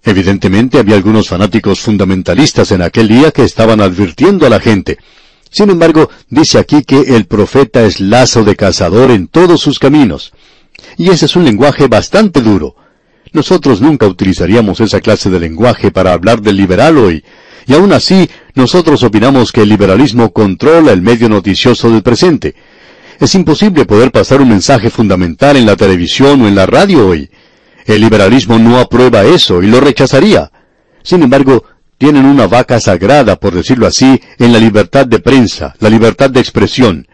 Evidentemente 0.02 0.78
había 0.78 0.96
algunos 0.96 1.28
fanáticos 1.28 1.80
fundamentalistas 1.80 2.72
en 2.72 2.82
aquel 2.82 3.08
día 3.08 3.30
que 3.30 3.42
estaban 3.42 3.80
advirtiendo 3.80 4.46
a 4.46 4.50
la 4.50 4.60
gente. 4.60 4.98
Sin 5.54 5.70
embargo, 5.70 6.10
dice 6.30 6.58
aquí 6.58 6.82
que 6.82 7.14
el 7.14 7.26
profeta 7.26 7.84
es 7.84 8.00
lazo 8.00 8.42
de 8.42 8.56
cazador 8.56 9.12
en 9.12 9.28
todos 9.28 9.60
sus 9.60 9.78
caminos. 9.78 10.32
Y 10.96 11.10
ese 11.10 11.26
es 11.26 11.36
un 11.36 11.44
lenguaje 11.44 11.86
bastante 11.86 12.40
duro. 12.40 12.74
Nosotros 13.32 13.80
nunca 13.80 14.08
utilizaríamos 14.08 14.80
esa 14.80 15.00
clase 15.00 15.30
de 15.30 15.38
lenguaje 15.38 15.92
para 15.92 16.12
hablar 16.12 16.42
del 16.42 16.56
liberal 16.56 16.98
hoy, 16.98 17.24
y 17.68 17.74
aún 17.74 17.92
así, 17.92 18.28
nosotros 18.56 19.04
opinamos 19.04 19.52
que 19.52 19.62
el 19.62 19.68
liberalismo 19.68 20.32
controla 20.32 20.90
el 20.90 21.02
medio 21.02 21.28
noticioso 21.28 21.88
del 21.88 22.02
presente. 22.02 22.56
Es 23.20 23.36
imposible 23.36 23.84
poder 23.84 24.10
pasar 24.10 24.42
un 24.42 24.48
mensaje 24.48 24.90
fundamental 24.90 25.56
en 25.56 25.66
la 25.66 25.76
televisión 25.76 26.42
o 26.42 26.48
en 26.48 26.56
la 26.56 26.66
radio 26.66 27.06
hoy. 27.06 27.30
El 27.86 28.00
liberalismo 28.00 28.58
no 28.58 28.80
aprueba 28.80 29.22
eso 29.22 29.62
y 29.62 29.68
lo 29.68 29.78
rechazaría. 29.78 30.50
Sin 31.04 31.22
embargo, 31.22 31.64
tienen 31.98 32.24
una 32.24 32.46
vaca 32.46 32.80
sagrada, 32.80 33.36
por 33.36 33.54
decirlo 33.54 33.86
así, 33.86 34.20
en 34.38 34.52
la 34.52 34.58
libertad 34.58 35.06
de 35.06 35.20
prensa, 35.20 35.74
la 35.80 35.90
libertad 35.90 36.30
de 36.30 36.40
expresión. 36.40 37.06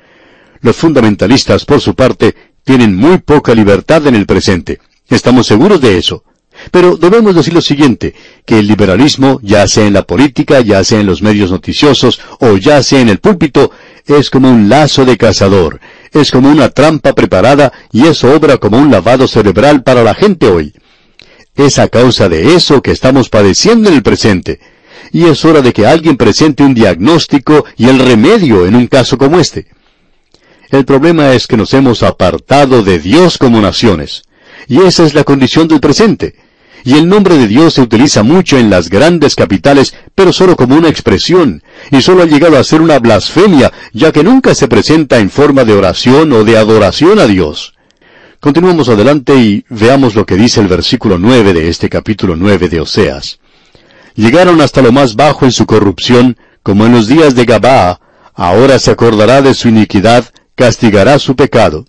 Los 0.60 0.76
fundamentalistas, 0.76 1.64
por 1.64 1.80
su 1.80 1.94
parte, 1.94 2.34
tienen 2.64 2.94
muy 2.94 3.18
poca 3.18 3.54
libertad 3.54 4.06
en 4.06 4.14
el 4.14 4.26
presente. 4.26 4.80
Estamos 5.08 5.46
seguros 5.46 5.80
de 5.80 5.99
eso. 5.99 6.25
Pero 6.70 6.96
debemos 6.96 7.34
decir 7.34 7.54
lo 7.54 7.62
siguiente, 7.62 8.14
que 8.44 8.58
el 8.58 8.66
liberalismo, 8.66 9.40
ya 9.42 9.66
sea 9.66 9.87
en 9.87 9.94
la 9.94 10.02
política, 10.02 10.60
ya 10.60 10.84
sea 10.84 11.00
en 11.00 11.06
los 11.06 11.22
medios 11.22 11.50
noticiosos 11.50 12.20
o 12.40 12.56
ya 12.56 12.82
sea 12.82 13.00
en 13.00 13.08
el 13.08 13.18
púlpito, 13.18 13.70
es 14.06 14.30
como 14.30 14.50
un 14.50 14.68
lazo 14.68 15.04
de 15.04 15.16
cazador, 15.16 15.80
es 16.12 16.30
como 16.30 16.50
una 16.50 16.68
trampa 16.68 17.14
preparada 17.14 17.72
y 17.92 18.06
eso 18.06 18.34
obra 18.34 18.58
como 18.58 18.78
un 18.78 18.90
lavado 18.90 19.26
cerebral 19.26 19.82
para 19.82 20.02
la 20.02 20.14
gente 20.14 20.49
hoy. 20.49 20.75
Es 21.61 21.79
a 21.79 21.88
causa 21.88 22.31
de 22.31 22.55
eso 22.55 22.81
que 22.81 22.90
estamos 22.90 23.29
padeciendo 23.29 23.90
en 23.90 23.97
el 23.97 24.02
presente. 24.02 24.61
Y 25.12 25.25
es 25.25 25.45
hora 25.45 25.61
de 25.61 25.75
que 25.75 25.87
alguien 25.87 26.17
presente 26.17 26.62
un 26.62 26.73
diagnóstico 26.73 27.67
y 27.76 27.88
el 27.88 27.99
remedio 27.99 28.64
en 28.64 28.75
un 28.75 28.87
caso 28.87 29.19
como 29.19 29.38
este. 29.38 29.67
El 30.71 30.87
problema 30.87 31.35
es 31.35 31.47
que 31.47 31.59
nos 31.59 31.75
hemos 31.75 32.02
apartado 32.02 32.83
de 32.83 32.99
Dios 32.99 33.37
como 33.37 33.61
naciones. 33.61 34.23
Y 34.69 34.81
esa 34.81 35.05
es 35.05 35.12
la 35.12 35.25
condición 35.25 35.69
del 35.69 35.81
presente 35.81 36.35
y 36.83 36.95
el 36.95 37.09
nombre 37.09 37.37
de 37.37 37.47
Dios 37.47 37.75
se 37.75 37.83
utiliza 37.83 38.23
mucho 38.23 38.57
en 38.57 38.71
las 38.71 38.88
grandes 38.88 39.35
capitales, 39.35 39.95
pero 40.14 40.33
solo 40.33 40.57
como 40.57 40.76
una 40.76 40.88
expresión, 40.88 41.62
y 41.90 42.00
solo 42.00 42.23
ha 42.23 42.26
llegado 42.26 42.59
a 42.59 42.64
ser 42.64 42.81
una 42.81 42.99
blasfemia, 42.99 43.71
ya 43.93 44.12
que 44.12 44.25
nunca 44.25 44.55
se 44.55 44.67
presenta 44.67 45.19
en 45.19 45.29
forma 45.29 45.64
de 45.64 45.75
oración 45.75 46.33
o 46.33 46.43
de 46.43 46.57
adoración 46.57 47.19
a 47.19 47.26
Dios. 47.26 47.75
Continuamos 48.40 48.88
adelante 48.88 49.37
y 49.37 49.66
veamos 49.68 50.14
lo 50.14 50.25
que 50.25 50.35
dice 50.35 50.62
el 50.62 50.66
versículo 50.66 51.18
9 51.18 51.52
de 51.52 51.68
este 51.68 51.90
capítulo 51.90 52.37
9 52.37 52.70
de 52.70 52.80
Oseas. 52.80 53.38
Llegaron 54.14 54.62
hasta 54.62 54.80
lo 54.80 54.92
más 54.92 55.14
bajo 55.14 55.44
en 55.44 55.52
su 55.52 55.66
corrupción, 55.66 56.38
como 56.62 56.87
en 56.87 56.92
los 56.92 57.06
días 57.06 57.35
de 57.35 57.44
Gabaa, 57.44 58.00
ahora 58.35 58.78
se 58.78 58.92
acordará 58.92 59.42
de 59.42 59.52
su 59.52 59.68
iniquidad, 59.68 60.25
castigará 60.54 61.18
su 61.18 61.37
pecado. 61.37 61.85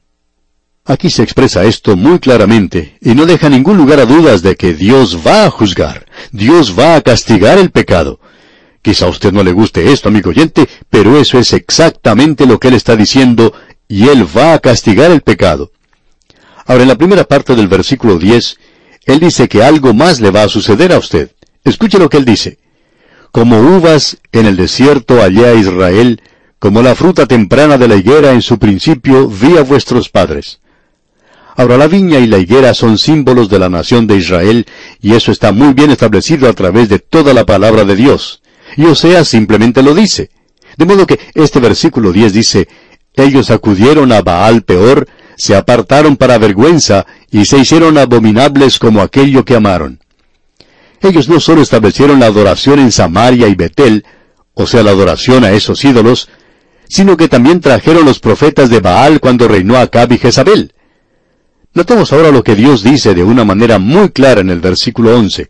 Aquí 0.83 1.09
se 1.09 1.23
expresa 1.23 1.63
esto 1.63 1.95
muy 1.95 2.19
claramente 2.19 2.97
y 2.99 3.15
no 3.15 3.25
deja 3.25 3.47
ningún 3.47 3.77
lugar 3.77 4.01
a 4.01 4.05
dudas 4.05 4.41
de 4.41 4.57
que 4.57 4.73
Dios 4.73 5.19
va 5.25 5.45
a 5.45 5.49
juzgar, 5.49 6.05
Dios 6.33 6.77
va 6.77 6.95
a 6.95 7.01
castigar 7.01 7.59
el 7.59 7.71
pecado. 7.71 8.19
Quizá 8.81 9.05
a 9.05 9.09
usted 9.09 9.31
no 9.31 9.41
le 9.41 9.53
guste 9.53 9.89
esto, 9.89 10.09
amigo 10.09 10.31
oyente, 10.31 10.67
pero 10.89 11.17
eso 11.17 11.39
es 11.39 11.53
exactamente 11.53 12.45
lo 12.45 12.59
que 12.59 12.67
él 12.67 12.73
está 12.73 12.97
diciendo 12.97 13.53
y 13.87 14.09
él 14.09 14.27
va 14.37 14.51
a 14.53 14.59
castigar 14.59 15.11
el 15.11 15.21
pecado. 15.21 15.71
Ahora, 16.65 16.83
en 16.83 16.89
la 16.89 16.97
primera 16.97 17.23
parte 17.23 17.55
del 17.55 17.67
versículo 17.67 18.17
10, 18.17 18.57
él 19.05 19.19
dice 19.19 19.47
que 19.47 19.63
algo 19.63 19.93
más 19.93 20.19
le 20.19 20.31
va 20.31 20.43
a 20.43 20.49
suceder 20.49 20.93
a 20.93 20.99
usted. 20.99 21.31
Escuche 21.63 21.99
lo 21.99 22.09
que 22.09 22.17
él 22.17 22.25
dice. 22.25 22.59
Como 23.31 23.59
uvas 23.59 24.17
en 24.31 24.45
el 24.45 24.57
desierto 24.57 25.21
allá 25.21 25.49
a 25.49 25.53
Israel, 25.53 26.21
como 26.59 26.81
la 26.81 26.95
fruta 26.95 27.25
temprana 27.25 27.77
de 27.77 27.87
la 27.87 27.95
higuera 27.95 28.33
en 28.33 28.41
su 28.41 28.59
principio 28.59 29.27
vi 29.27 29.57
a 29.57 29.63
vuestros 29.63 30.09
padres. 30.09 30.59
Ahora 31.55 31.77
la 31.77 31.87
viña 31.87 32.19
y 32.19 32.27
la 32.27 32.37
higuera 32.37 32.73
son 32.73 32.97
símbolos 32.97 33.49
de 33.49 33.59
la 33.59 33.69
nación 33.69 34.07
de 34.07 34.17
Israel, 34.17 34.65
y 35.01 35.13
eso 35.13 35.31
está 35.31 35.51
muy 35.51 35.73
bien 35.73 35.91
establecido 35.91 36.47
a 36.47 36.53
través 36.53 36.89
de 36.89 36.99
toda 36.99 37.33
la 37.33 37.45
palabra 37.45 37.83
de 37.83 37.95
Dios. 37.95 38.41
Y 38.77 38.85
Osea 38.85 39.25
simplemente 39.25 39.81
lo 39.83 39.93
dice. 39.93 40.29
De 40.77 40.85
modo 40.85 41.05
que 41.05 41.19
este 41.33 41.59
versículo 41.59 42.11
10 42.11 42.33
dice, 42.33 42.67
ellos 43.15 43.51
acudieron 43.51 44.11
a 44.11 44.21
Baal 44.21 44.61
peor, 44.63 45.07
se 45.41 45.55
apartaron 45.55 46.17
para 46.17 46.37
vergüenza, 46.37 47.07
y 47.31 47.45
se 47.45 47.57
hicieron 47.57 47.97
abominables 47.97 48.77
como 48.77 49.01
aquello 49.01 49.43
que 49.43 49.55
amaron. 49.55 49.99
Ellos 51.01 51.29
no 51.29 51.39
solo 51.39 51.63
establecieron 51.63 52.19
la 52.19 52.27
adoración 52.27 52.77
en 52.77 52.91
Samaria 52.91 53.47
y 53.47 53.55
Betel, 53.55 54.05
o 54.53 54.67
sea, 54.67 54.83
la 54.83 54.91
adoración 54.91 55.43
a 55.43 55.51
esos 55.51 55.83
ídolos, 55.83 56.29
sino 56.87 57.17
que 57.17 57.27
también 57.27 57.59
trajeron 57.59 58.05
los 58.05 58.19
profetas 58.19 58.69
de 58.69 58.81
Baal 58.81 59.19
cuando 59.19 59.47
reinó 59.47 59.77
Acab 59.77 60.11
y 60.11 60.19
Jezabel. 60.19 60.75
Notemos 61.73 62.13
ahora 62.13 62.29
lo 62.29 62.43
que 62.43 62.53
Dios 62.53 62.83
dice 62.83 63.15
de 63.15 63.23
una 63.23 63.43
manera 63.43 63.79
muy 63.79 64.09
clara 64.09 64.41
en 64.41 64.51
el 64.51 64.59
versículo 64.59 65.17
11. 65.17 65.49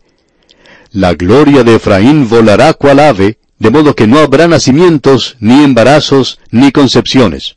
La 0.92 1.12
gloria 1.12 1.64
de 1.64 1.74
Efraín 1.74 2.30
volará 2.30 2.72
cual 2.72 2.98
ave, 2.98 3.36
de 3.58 3.68
modo 3.68 3.94
que 3.94 4.06
no 4.06 4.20
habrá 4.20 4.48
nacimientos, 4.48 5.36
ni 5.38 5.62
embarazos, 5.62 6.38
ni 6.50 6.72
concepciones. 6.72 7.56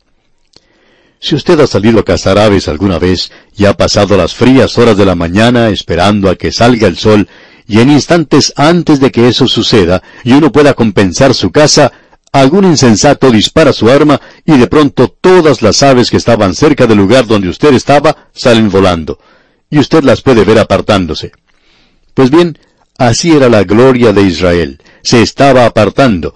Si 1.18 1.34
usted 1.34 1.58
ha 1.60 1.66
salido 1.66 2.00
a 2.00 2.04
cazar 2.04 2.38
aves 2.38 2.68
alguna 2.68 2.98
vez 2.98 3.32
y 3.56 3.64
ha 3.64 3.74
pasado 3.74 4.16
las 4.16 4.34
frías 4.34 4.76
horas 4.78 4.96
de 4.96 5.06
la 5.06 5.14
mañana 5.14 5.70
esperando 5.70 6.28
a 6.28 6.36
que 6.36 6.52
salga 6.52 6.86
el 6.86 6.96
sol, 6.96 7.28
y 7.66 7.80
en 7.80 7.90
instantes 7.90 8.52
antes 8.56 9.00
de 9.00 9.10
que 9.10 9.28
eso 9.28 9.48
suceda 9.48 10.02
y 10.22 10.32
uno 10.32 10.52
pueda 10.52 10.74
compensar 10.74 11.34
su 11.34 11.50
casa, 11.50 11.92
algún 12.32 12.64
insensato 12.64 13.30
dispara 13.30 13.72
su 13.72 13.90
arma 13.90 14.20
y 14.44 14.56
de 14.56 14.66
pronto 14.66 15.08
todas 15.08 15.62
las 15.62 15.82
aves 15.82 16.10
que 16.10 16.16
estaban 16.16 16.54
cerca 16.54 16.86
del 16.86 16.98
lugar 16.98 17.26
donde 17.26 17.48
usted 17.48 17.74
estaba 17.74 18.28
salen 18.34 18.70
volando, 18.70 19.18
y 19.70 19.78
usted 19.78 20.04
las 20.04 20.22
puede 20.22 20.44
ver 20.44 20.58
apartándose. 20.58 21.32
Pues 22.14 22.30
bien, 22.30 22.58
así 22.98 23.32
era 23.32 23.48
la 23.48 23.64
gloria 23.64 24.12
de 24.12 24.22
Israel, 24.22 24.80
se 25.02 25.22
estaba 25.22 25.66
apartando. 25.66 26.34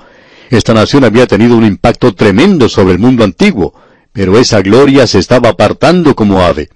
Esta 0.51 0.75
nación 0.75 1.05
había 1.05 1.27
tenido 1.27 1.57
un 1.57 1.65
impacto 1.65 2.13
tremendo 2.15 2.69
sobre 2.69 2.93
el 2.93 2.99
mundo 2.99 3.23
antiguo, 3.23 3.75
pero 4.12 4.38
esa 4.38 4.61
gloria 4.62 5.07
se 5.07 5.19
estaba 5.19 5.50
apartando 5.50 6.14
como 6.14 6.43
ave. 6.43 6.69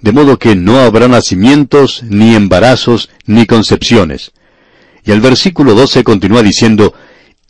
De 0.00 0.12
modo 0.12 0.38
que 0.38 0.54
no 0.54 0.78
habrá 0.78 1.08
nacimientos, 1.08 2.02
ni 2.04 2.34
embarazos, 2.34 3.10
ni 3.26 3.46
concepciones. 3.46 4.32
Y 5.04 5.10
el 5.10 5.20
versículo 5.20 5.74
12 5.74 6.04
continúa 6.04 6.42
diciendo, 6.42 6.94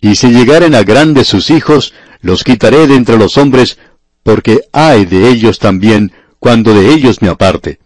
y 0.01 0.15
si 0.15 0.29
llegaren 0.29 0.75
a 0.75 0.83
grandes 0.83 1.27
sus 1.27 1.51
hijos, 1.51 1.93
los 2.21 2.45
quitaré 2.45 2.87
de 2.87 2.95
entre 2.95 3.19
los 3.19 3.37
hombres, 3.37 3.79
porque 4.23 4.63
hay 4.73 5.05
de 5.05 5.29
ellos 5.29 5.59
también 5.59 6.13
cuando 6.39 6.73
de 6.73 6.93
ellos 6.93 7.21
me 7.21 7.29
aparte. 7.29 7.81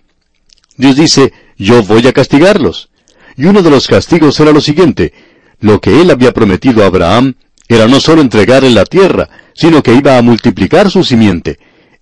Dios 0.77 0.97
dice, 0.97 1.33
yo 1.57 1.83
voy 1.83 2.07
a 2.07 2.13
castigarlos. 2.13 2.91
Y 3.37 3.47
uno 3.47 3.63
de 3.63 3.71
los 3.71 3.87
castigos 3.87 4.39
era 4.41 4.53
lo 4.53 4.61
siguiente, 4.61 5.13
lo 5.61 5.81
que 5.81 6.03
él 6.03 6.11
había 6.11 6.33
prometido 6.33 6.83
a 6.83 6.87
Abraham 6.87 7.35
era 7.77 7.89
no 7.89 8.01
solo 8.01 8.23
entregarle 8.23 8.71
la 8.71 8.85
tierra, 8.85 9.29
sino 9.55 9.83
que 9.83 9.95
iba 9.95 10.19
a 10.19 10.23
multiplicar 10.23 10.91
su 10.91 11.05
simiente. 11.05 11.59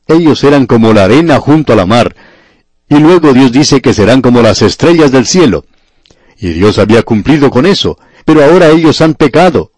Ellos 0.06 0.42
eran 0.44 0.66
como 0.66 0.92
la 0.92 1.04
arena 1.04 1.38
junto 1.38 1.72
a 1.72 1.76
la 1.76 1.86
mar, 1.86 2.14
y 2.88 2.98
luego 2.98 3.32
Dios 3.32 3.52
dice 3.52 3.80
que 3.80 3.94
serán 3.94 4.20
como 4.20 4.42
las 4.42 4.62
estrellas 4.62 5.12
del 5.12 5.26
cielo. 5.26 5.64
Y 6.38 6.48
Dios 6.48 6.78
había 6.78 7.02
cumplido 7.02 7.50
con 7.50 7.66
eso, 7.66 7.98
pero 8.24 8.42
ahora 8.42 8.70
ellos 8.70 9.00
han 9.00 9.14
pecado. 9.14 9.70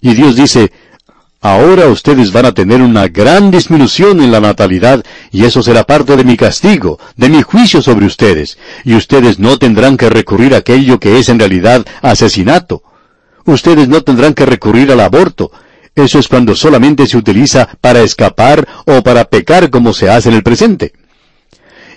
Y 0.00 0.14
Dios 0.14 0.36
dice, 0.36 0.70
ahora 1.40 1.86
ustedes 1.86 2.32
van 2.32 2.46
a 2.46 2.52
tener 2.52 2.82
una 2.82 3.08
gran 3.08 3.50
disminución 3.50 4.20
en 4.20 4.30
la 4.30 4.40
natalidad, 4.40 5.02
y 5.30 5.44
eso 5.44 5.62
será 5.62 5.84
parte 5.84 6.16
de 6.16 6.24
mi 6.24 6.36
castigo, 6.36 6.98
de 7.16 7.28
mi 7.30 7.42
juicio 7.42 7.80
sobre 7.80 8.04
ustedes, 8.04 8.58
y 8.84 8.94
ustedes 8.94 9.38
no 9.38 9.58
tendrán 9.58 9.96
que 9.96 10.10
recurrir 10.10 10.54
a 10.54 10.58
aquello 10.58 11.00
que 11.00 11.18
es 11.18 11.30
en 11.30 11.38
realidad 11.38 11.86
asesinato. 12.02 12.82
Ustedes 13.48 13.88
no 13.88 14.02
tendrán 14.02 14.34
que 14.34 14.44
recurrir 14.44 14.92
al 14.92 15.00
aborto. 15.00 15.50
Eso 15.94 16.18
es 16.18 16.28
cuando 16.28 16.54
solamente 16.54 17.06
se 17.06 17.16
utiliza 17.16 17.66
para 17.80 18.02
escapar 18.02 18.68
o 18.84 19.02
para 19.02 19.24
pecar 19.24 19.70
como 19.70 19.94
se 19.94 20.10
hace 20.10 20.28
en 20.28 20.34
el 20.34 20.42
presente. 20.42 20.92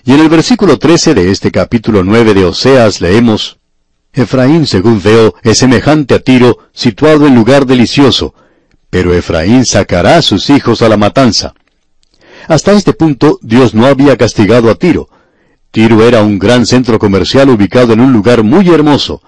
Y 0.05 0.13
en 0.13 0.21
el 0.21 0.29
versículo 0.29 0.79
13 0.79 1.13
de 1.13 1.29
este 1.29 1.51
capítulo 1.51 2.05
9 2.05 2.33
de 2.35 2.45
Oseas 2.45 3.01
leemos, 3.01 3.59
Efraín, 4.13 4.65
según 4.65 5.01
veo, 5.01 5.35
es 5.43 5.57
semejante 5.57 6.15
a 6.15 6.19
Tiro, 6.19 6.57
situado 6.71 7.27
en 7.27 7.35
lugar 7.35 7.65
delicioso, 7.65 8.33
pero 8.89 9.13
Efraín 9.13 9.65
sacará 9.65 10.15
a 10.15 10.21
sus 10.21 10.49
hijos 10.49 10.81
a 10.81 10.87
la 10.87 10.95
matanza. 10.95 11.53
Hasta 12.47 12.71
este 12.71 12.93
punto 12.93 13.39
Dios 13.41 13.73
no 13.73 13.87
había 13.87 14.15
castigado 14.15 14.71
a 14.71 14.75
Tiro. 14.75 15.09
Tiro 15.69 16.01
era 16.07 16.23
un 16.23 16.39
gran 16.39 16.65
centro 16.65 16.97
comercial 16.97 17.49
ubicado 17.49 17.91
en 17.91 17.99
un 17.99 18.13
lugar 18.13 18.41
muy 18.41 18.69
hermoso. 18.69 19.21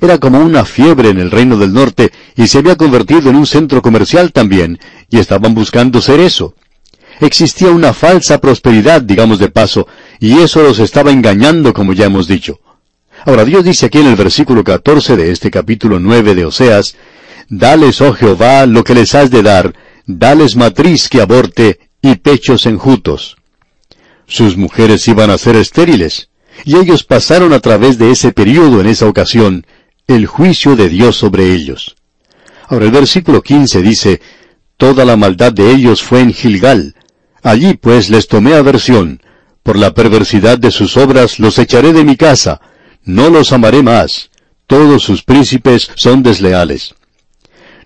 Era 0.00 0.18
como 0.18 0.38
una 0.38 0.64
fiebre 0.64 1.10
en 1.10 1.18
el 1.18 1.30
reino 1.30 1.56
del 1.56 1.72
norte 1.72 2.12
y 2.36 2.46
se 2.46 2.58
había 2.58 2.76
convertido 2.76 3.30
en 3.30 3.36
un 3.36 3.46
centro 3.46 3.82
comercial 3.82 4.32
también, 4.32 4.78
y 5.10 5.18
estaban 5.18 5.54
buscando 5.54 6.00
ser 6.00 6.20
eso. 6.20 6.54
Existía 7.20 7.70
una 7.70 7.92
falsa 7.92 8.38
prosperidad, 8.38 9.02
digamos 9.02 9.38
de 9.38 9.48
paso, 9.48 9.88
y 10.20 10.38
eso 10.38 10.62
los 10.62 10.78
estaba 10.78 11.10
engañando, 11.10 11.72
como 11.72 11.92
ya 11.92 12.06
hemos 12.06 12.28
dicho. 12.28 12.60
Ahora 13.24 13.44
Dios 13.44 13.64
dice 13.64 13.86
aquí 13.86 13.98
en 13.98 14.06
el 14.06 14.16
versículo 14.16 14.62
14 14.62 15.16
de 15.16 15.32
este 15.32 15.50
capítulo 15.50 15.98
9 15.98 16.36
de 16.36 16.44
Oseas, 16.44 16.96
Dales, 17.48 18.00
oh 18.00 18.12
Jehová, 18.12 18.66
lo 18.66 18.84
que 18.84 18.94
les 18.94 19.14
has 19.14 19.30
de 19.30 19.42
dar, 19.42 19.74
dales 20.06 20.54
matriz 20.54 21.08
que 21.08 21.20
aborte 21.20 21.80
y 22.02 22.16
pechos 22.16 22.66
enjutos. 22.66 23.36
Sus 24.26 24.56
mujeres 24.56 25.08
iban 25.08 25.30
a 25.30 25.38
ser 25.38 25.56
estériles, 25.56 26.28
y 26.64 26.76
ellos 26.76 27.04
pasaron 27.04 27.52
a 27.52 27.60
través 27.60 27.98
de 27.98 28.10
ese 28.10 28.32
período 28.32 28.80
en 28.80 28.86
esa 28.86 29.06
ocasión, 29.06 29.66
el 30.08 30.26
juicio 30.26 30.74
de 30.74 30.88
Dios 30.88 31.16
sobre 31.16 31.52
ellos. 31.52 31.94
Ahora 32.66 32.86
el 32.86 32.90
versículo 32.90 33.42
15 33.42 33.82
dice, 33.82 34.20
Toda 34.78 35.04
la 35.04 35.16
maldad 35.16 35.52
de 35.52 35.70
ellos 35.70 36.02
fue 36.02 36.20
en 36.20 36.32
Gilgal. 36.32 36.94
Allí 37.42 37.74
pues 37.74 38.08
les 38.08 38.26
tomé 38.26 38.54
aversión. 38.54 39.20
Por 39.62 39.76
la 39.76 39.92
perversidad 39.92 40.58
de 40.58 40.70
sus 40.70 40.96
obras 40.96 41.38
los 41.38 41.58
echaré 41.58 41.92
de 41.92 42.04
mi 42.04 42.16
casa. 42.16 42.60
No 43.04 43.28
los 43.28 43.52
amaré 43.52 43.82
más. 43.82 44.30
Todos 44.66 45.02
sus 45.02 45.22
príncipes 45.22 45.90
son 45.94 46.22
desleales. 46.22 46.94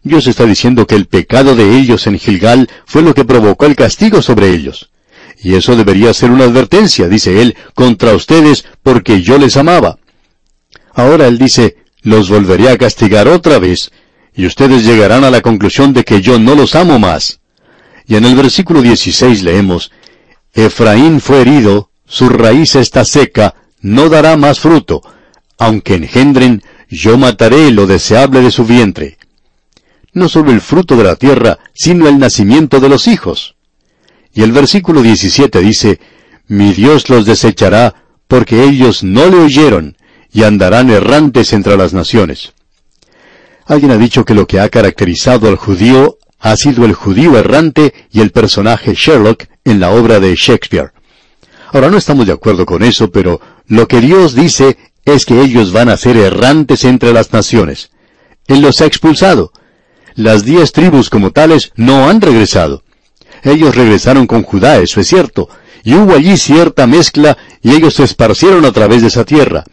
Dios 0.04 0.26
está 0.26 0.46
diciendo 0.46 0.86
que 0.86 0.94
el 0.94 1.06
pecado 1.06 1.56
de 1.56 1.76
ellos 1.76 2.06
en 2.06 2.18
Gilgal 2.18 2.68
fue 2.86 3.02
lo 3.02 3.14
que 3.14 3.24
provocó 3.24 3.66
el 3.66 3.76
castigo 3.76 4.22
sobre 4.22 4.50
ellos. 4.50 4.90
Y 5.42 5.54
eso 5.54 5.74
debería 5.74 6.14
ser 6.14 6.30
una 6.30 6.44
advertencia, 6.44 7.08
dice 7.08 7.42
él, 7.42 7.56
contra 7.74 8.14
ustedes, 8.14 8.64
porque 8.82 9.22
yo 9.22 9.38
les 9.38 9.56
amaba. 9.56 9.98
Ahora 10.94 11.26
él 11.26 11.38
dice, 11.38 11.81
los 12.02 12.28
volveré 12.28 12.68
a 12.68 12.76
castigar 12.76 13.28
otra 13.28 13.58
vez, 13.58 13.90
y 14.34 14.46
ustedes 14.46 14.84
llegarán 14.84 15.24
a 15.24 15.30
la 15.30 15.40
conclusión 15.40 15.92
de 15.92 16.04
que 16.04 16.20
yo 16.20 16.38
no 16.38 16.54
los 16.54 16.74
amo 16.74 16.98
más. 16.98 17.40
Y 18.06 18.16
en 18.16 18.24
el 18.24 18.34
versículo 18.34 18.82
16 18.82 19.42
leemos, 19.42 19.92
Efraín 20.52 21.20
fue 21.20 21.40
herido, 21.40 21.90
su 22.06 22.28
raíz 22.28 22.74
está 22.74 23.04
seca, 23.04 23.54
no 23.80 24.08
dará 24.08 24.36
más 24.36 24.60
fruto. 24.60 25.02
Aunque 25.58 25.94
engendren, 25.94 26.62
yo 26.88 27.16
mataré 27.16 27.70
lo 27.70 27.86
deseable 27.86 28.40
de 28.40 28.50
su 28.50 28.64
vientre. 28.64 29.18
No 30.12 30.28
solo 30.28 30.50
el 30.50 30.60
fruto 30.60 30.96
de 30.96 31.04
la 31.04 31.16
tierra, 31.16 31.58
sino 31.72 32.08
el 32.08 32.18
nacimiento 32.18 32.80
de 32.80 32.88
los 32.88 33.06
hijos. 33.06 33.54
Y 34.34 34.42
el 34.42 34.52
versículo 34.52 35.02
17 35.02 35.60
dice, 35.60 36.00
Mi 36.48 36.72
Dios 36.72 37.08
los 37.08 37.24
desechará, 37.24 37.94
porque 38.28 38.64
ellos 38.64 39.02
no 39.02 39.26
le 39.26 39.38
oyeron, 39.38 39.96
y 40.32 40.44
andarán 40.44 40.90
errantes 40.90 41.52
entre 41.52 41.76
las 41.76 41.92
naciones. 41.92 42.52
Alguien 43.66 43.92
ha 43.92 43.98
dicho 43.98 44.24
que 44.24 44.34
lo 44.34 44.46
que 44.46 44.60
ha 44.60 44.68
caracterizado 44.68 45.48
al 45.48 45.56
judío 45.56 46.18
ha 46.40 46.56
sido 46.56 46.84
el 46.84 46.94
judío 46.94 47.38
errante 47.38 47.94
y 48.10 48.20
el 48.20 48.32
personaje 48.32 48.94
Sherlock 48.94 49.44
en 49.64 49.78
la 49.78 49.90
obra 49.90 50.18
de 50.18 50.34
Shakespeare. 50.34 50.92
Ahora 51.72 51.88
no 51.88 51.96
estamos 51.96 52.26
de 52.26 52.32
acuerdo 52.32 52.66
con 52.66 52.82
eso, 52.82 53.10
pero 53.10 53.40
lo 53.66 53.86
que 53.86 54.00
Dios 54.00 54.34
dice 54.34 54.76
es 55.04 55.24
que 55.24 55.40
ellos 55.40 55.72
van 55.72 55.88
a 55.88 55.96
ser 55.96 56.16
errantes 56.16 56.84
entre 56.84 57.12
las 57.12 57.32
naciones. 57.32 57.90
Él 58.46 58.60
los 58.60 58.80
ha 58.80 58.86
expulsado. 58.86 59.52
Las 60.14 60.44
diez 60.44 60.72
tribus 60.72 61.08
como 61.08 61.30
tales 61.30 61.72
no 61.76 62.08
han 62.08 62.20
regresado. 62.20 62.82
Ellos 63.42 63.74
regresaron 63.74 64.26
con 64.26 64.42
Judá, 64.42 64.78
eso 64.78 65.00
es 65.00 65.08
cierto, 65.08 65.48
y 65.82 65.94
hubo 65.94 66.14
allí 66.14 66.36
cierta 66.36 66.86
mezcla 66.86 67.36
y 67.62 67.72
ellos 67.72 67.94
se 67.94 68.04
esparcieron 68.04 68.64
a 68.64 68.72
través 68.72 69.02
de 69.02 69.08
esa 69.08 69.24
tierra. 69.24 69.64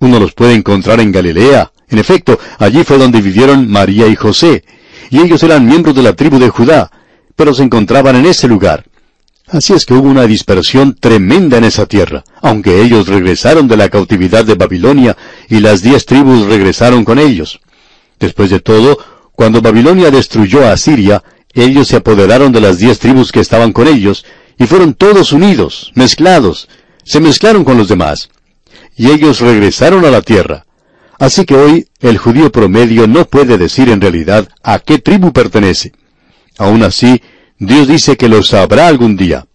Uno 0.00 0.18
los 0.18 0.32
puede 0.32 0.54
encontrar 0.54 1.00
en 1.00 1.12
Galilea. 1.12 1.70
En 1.88 1.98
efecto, 1.98 2.38
allí 2.58 2.84
fue 2.84 2.98
donde 2.98 3.20
vivieron 3.20 3.68
María 3.68 4.06
y 4.06 4.16
José, 4.16 4.64
y 5.10 5.20
ellos 5.20 5.42
eran 5.42 5.66
miembros 5.66 5.94
de 5.94 6.02
la 6.02 6.14
tribu 6.14 6.38
de 6.38 6.48
Judá, 6.48 6.90
pero 7.36 7.52
se 7.52 7.62
encontraban 7.62 8.16
en 8.16 8.26
ese 8.26 8.48
lugar. 8.48 8.84
Así 9.48 9.72
es 9.72 9.84
que 9.84 9.94
hubo 9.94 10.08
una 10.08 10.26
dispersión 10.26 10.94
tremenda 10.94 11.58
en 11.58 11.64
esa 11.64 11.86
tierra, 11.86 12.22
aunque 12.40 12.80
ellos 12.80 13.08
regresaron 13.08 13.66
de 13.66 13.76
la 13.76 13.88
cautividad 13.88 14.44
de 14.44 14.54
Babilonia 14.54 15.16
y 15.48 15.58
las 15.58 15.82
diez 15.82 16.06
tribus 16.06 16.46
regresaron 16.46 17.04
con 17.04 17.18
ellos. 17.18 17.60
Después 18.20 18.50
de 18.50 18.60
todo, 18.60 18.96
cuando 19.32 19.60
Babilonia 19.60 20.12
destruyó 20.12 20.64
a 20.64 20.72
Asiria, 20.72 21.24
ellos 21.52 21.88
se 21.88 21.96
apoderaron 21.96 22.52
de 22.52 22.60
las 22.60 22.78
diez 22.78 23.00
tribus 23.00 23.32
que 23.32 23.40
estaban 23.40 23.72
con 23.72 23.88
ellos, 23.88 24.24
y 24.56 24.66
fueron 24.66 24.94
todos 24.94 25.32
unidos, 25.32 25.90
mezclados, 25.94 26.68
se 27.02 27.18
mezclaron 27.18 27.64
con 27.64 27.76
los 27.76 27.88
demás. 27.88 28.28
Y 29.00 29.10
ellos 29.10 29.40
regresaron 29.40 30.04
a 30.04 30.10
la 30.10 30.20
tierra. 30.20 30.66
Así 31.18 31.46
que 31.46 31.54
hoy 31.54 31.88
el 32.00 32.18
judío 32.18 32.52
promedio 32.52 33.06
no 33.06 33.24
puede 33.24 33.56
decir 33.56 33.88
en 33.88 33.98
realidad 33.98 34.46
a 34.62 34.78
qué 34.78 34.98
tribu 34.98 35.32
pertenece. 35.32 35.92
Aún 36.58 36.82
así, 36.82 37.22
Dios 37.58 37.88
dice 37.88 38.18
que 38.18 38.28
lo 38.28 38.42
sabrá 38.42 38.88
algún 38.88 39.16
día. 39.16 39.46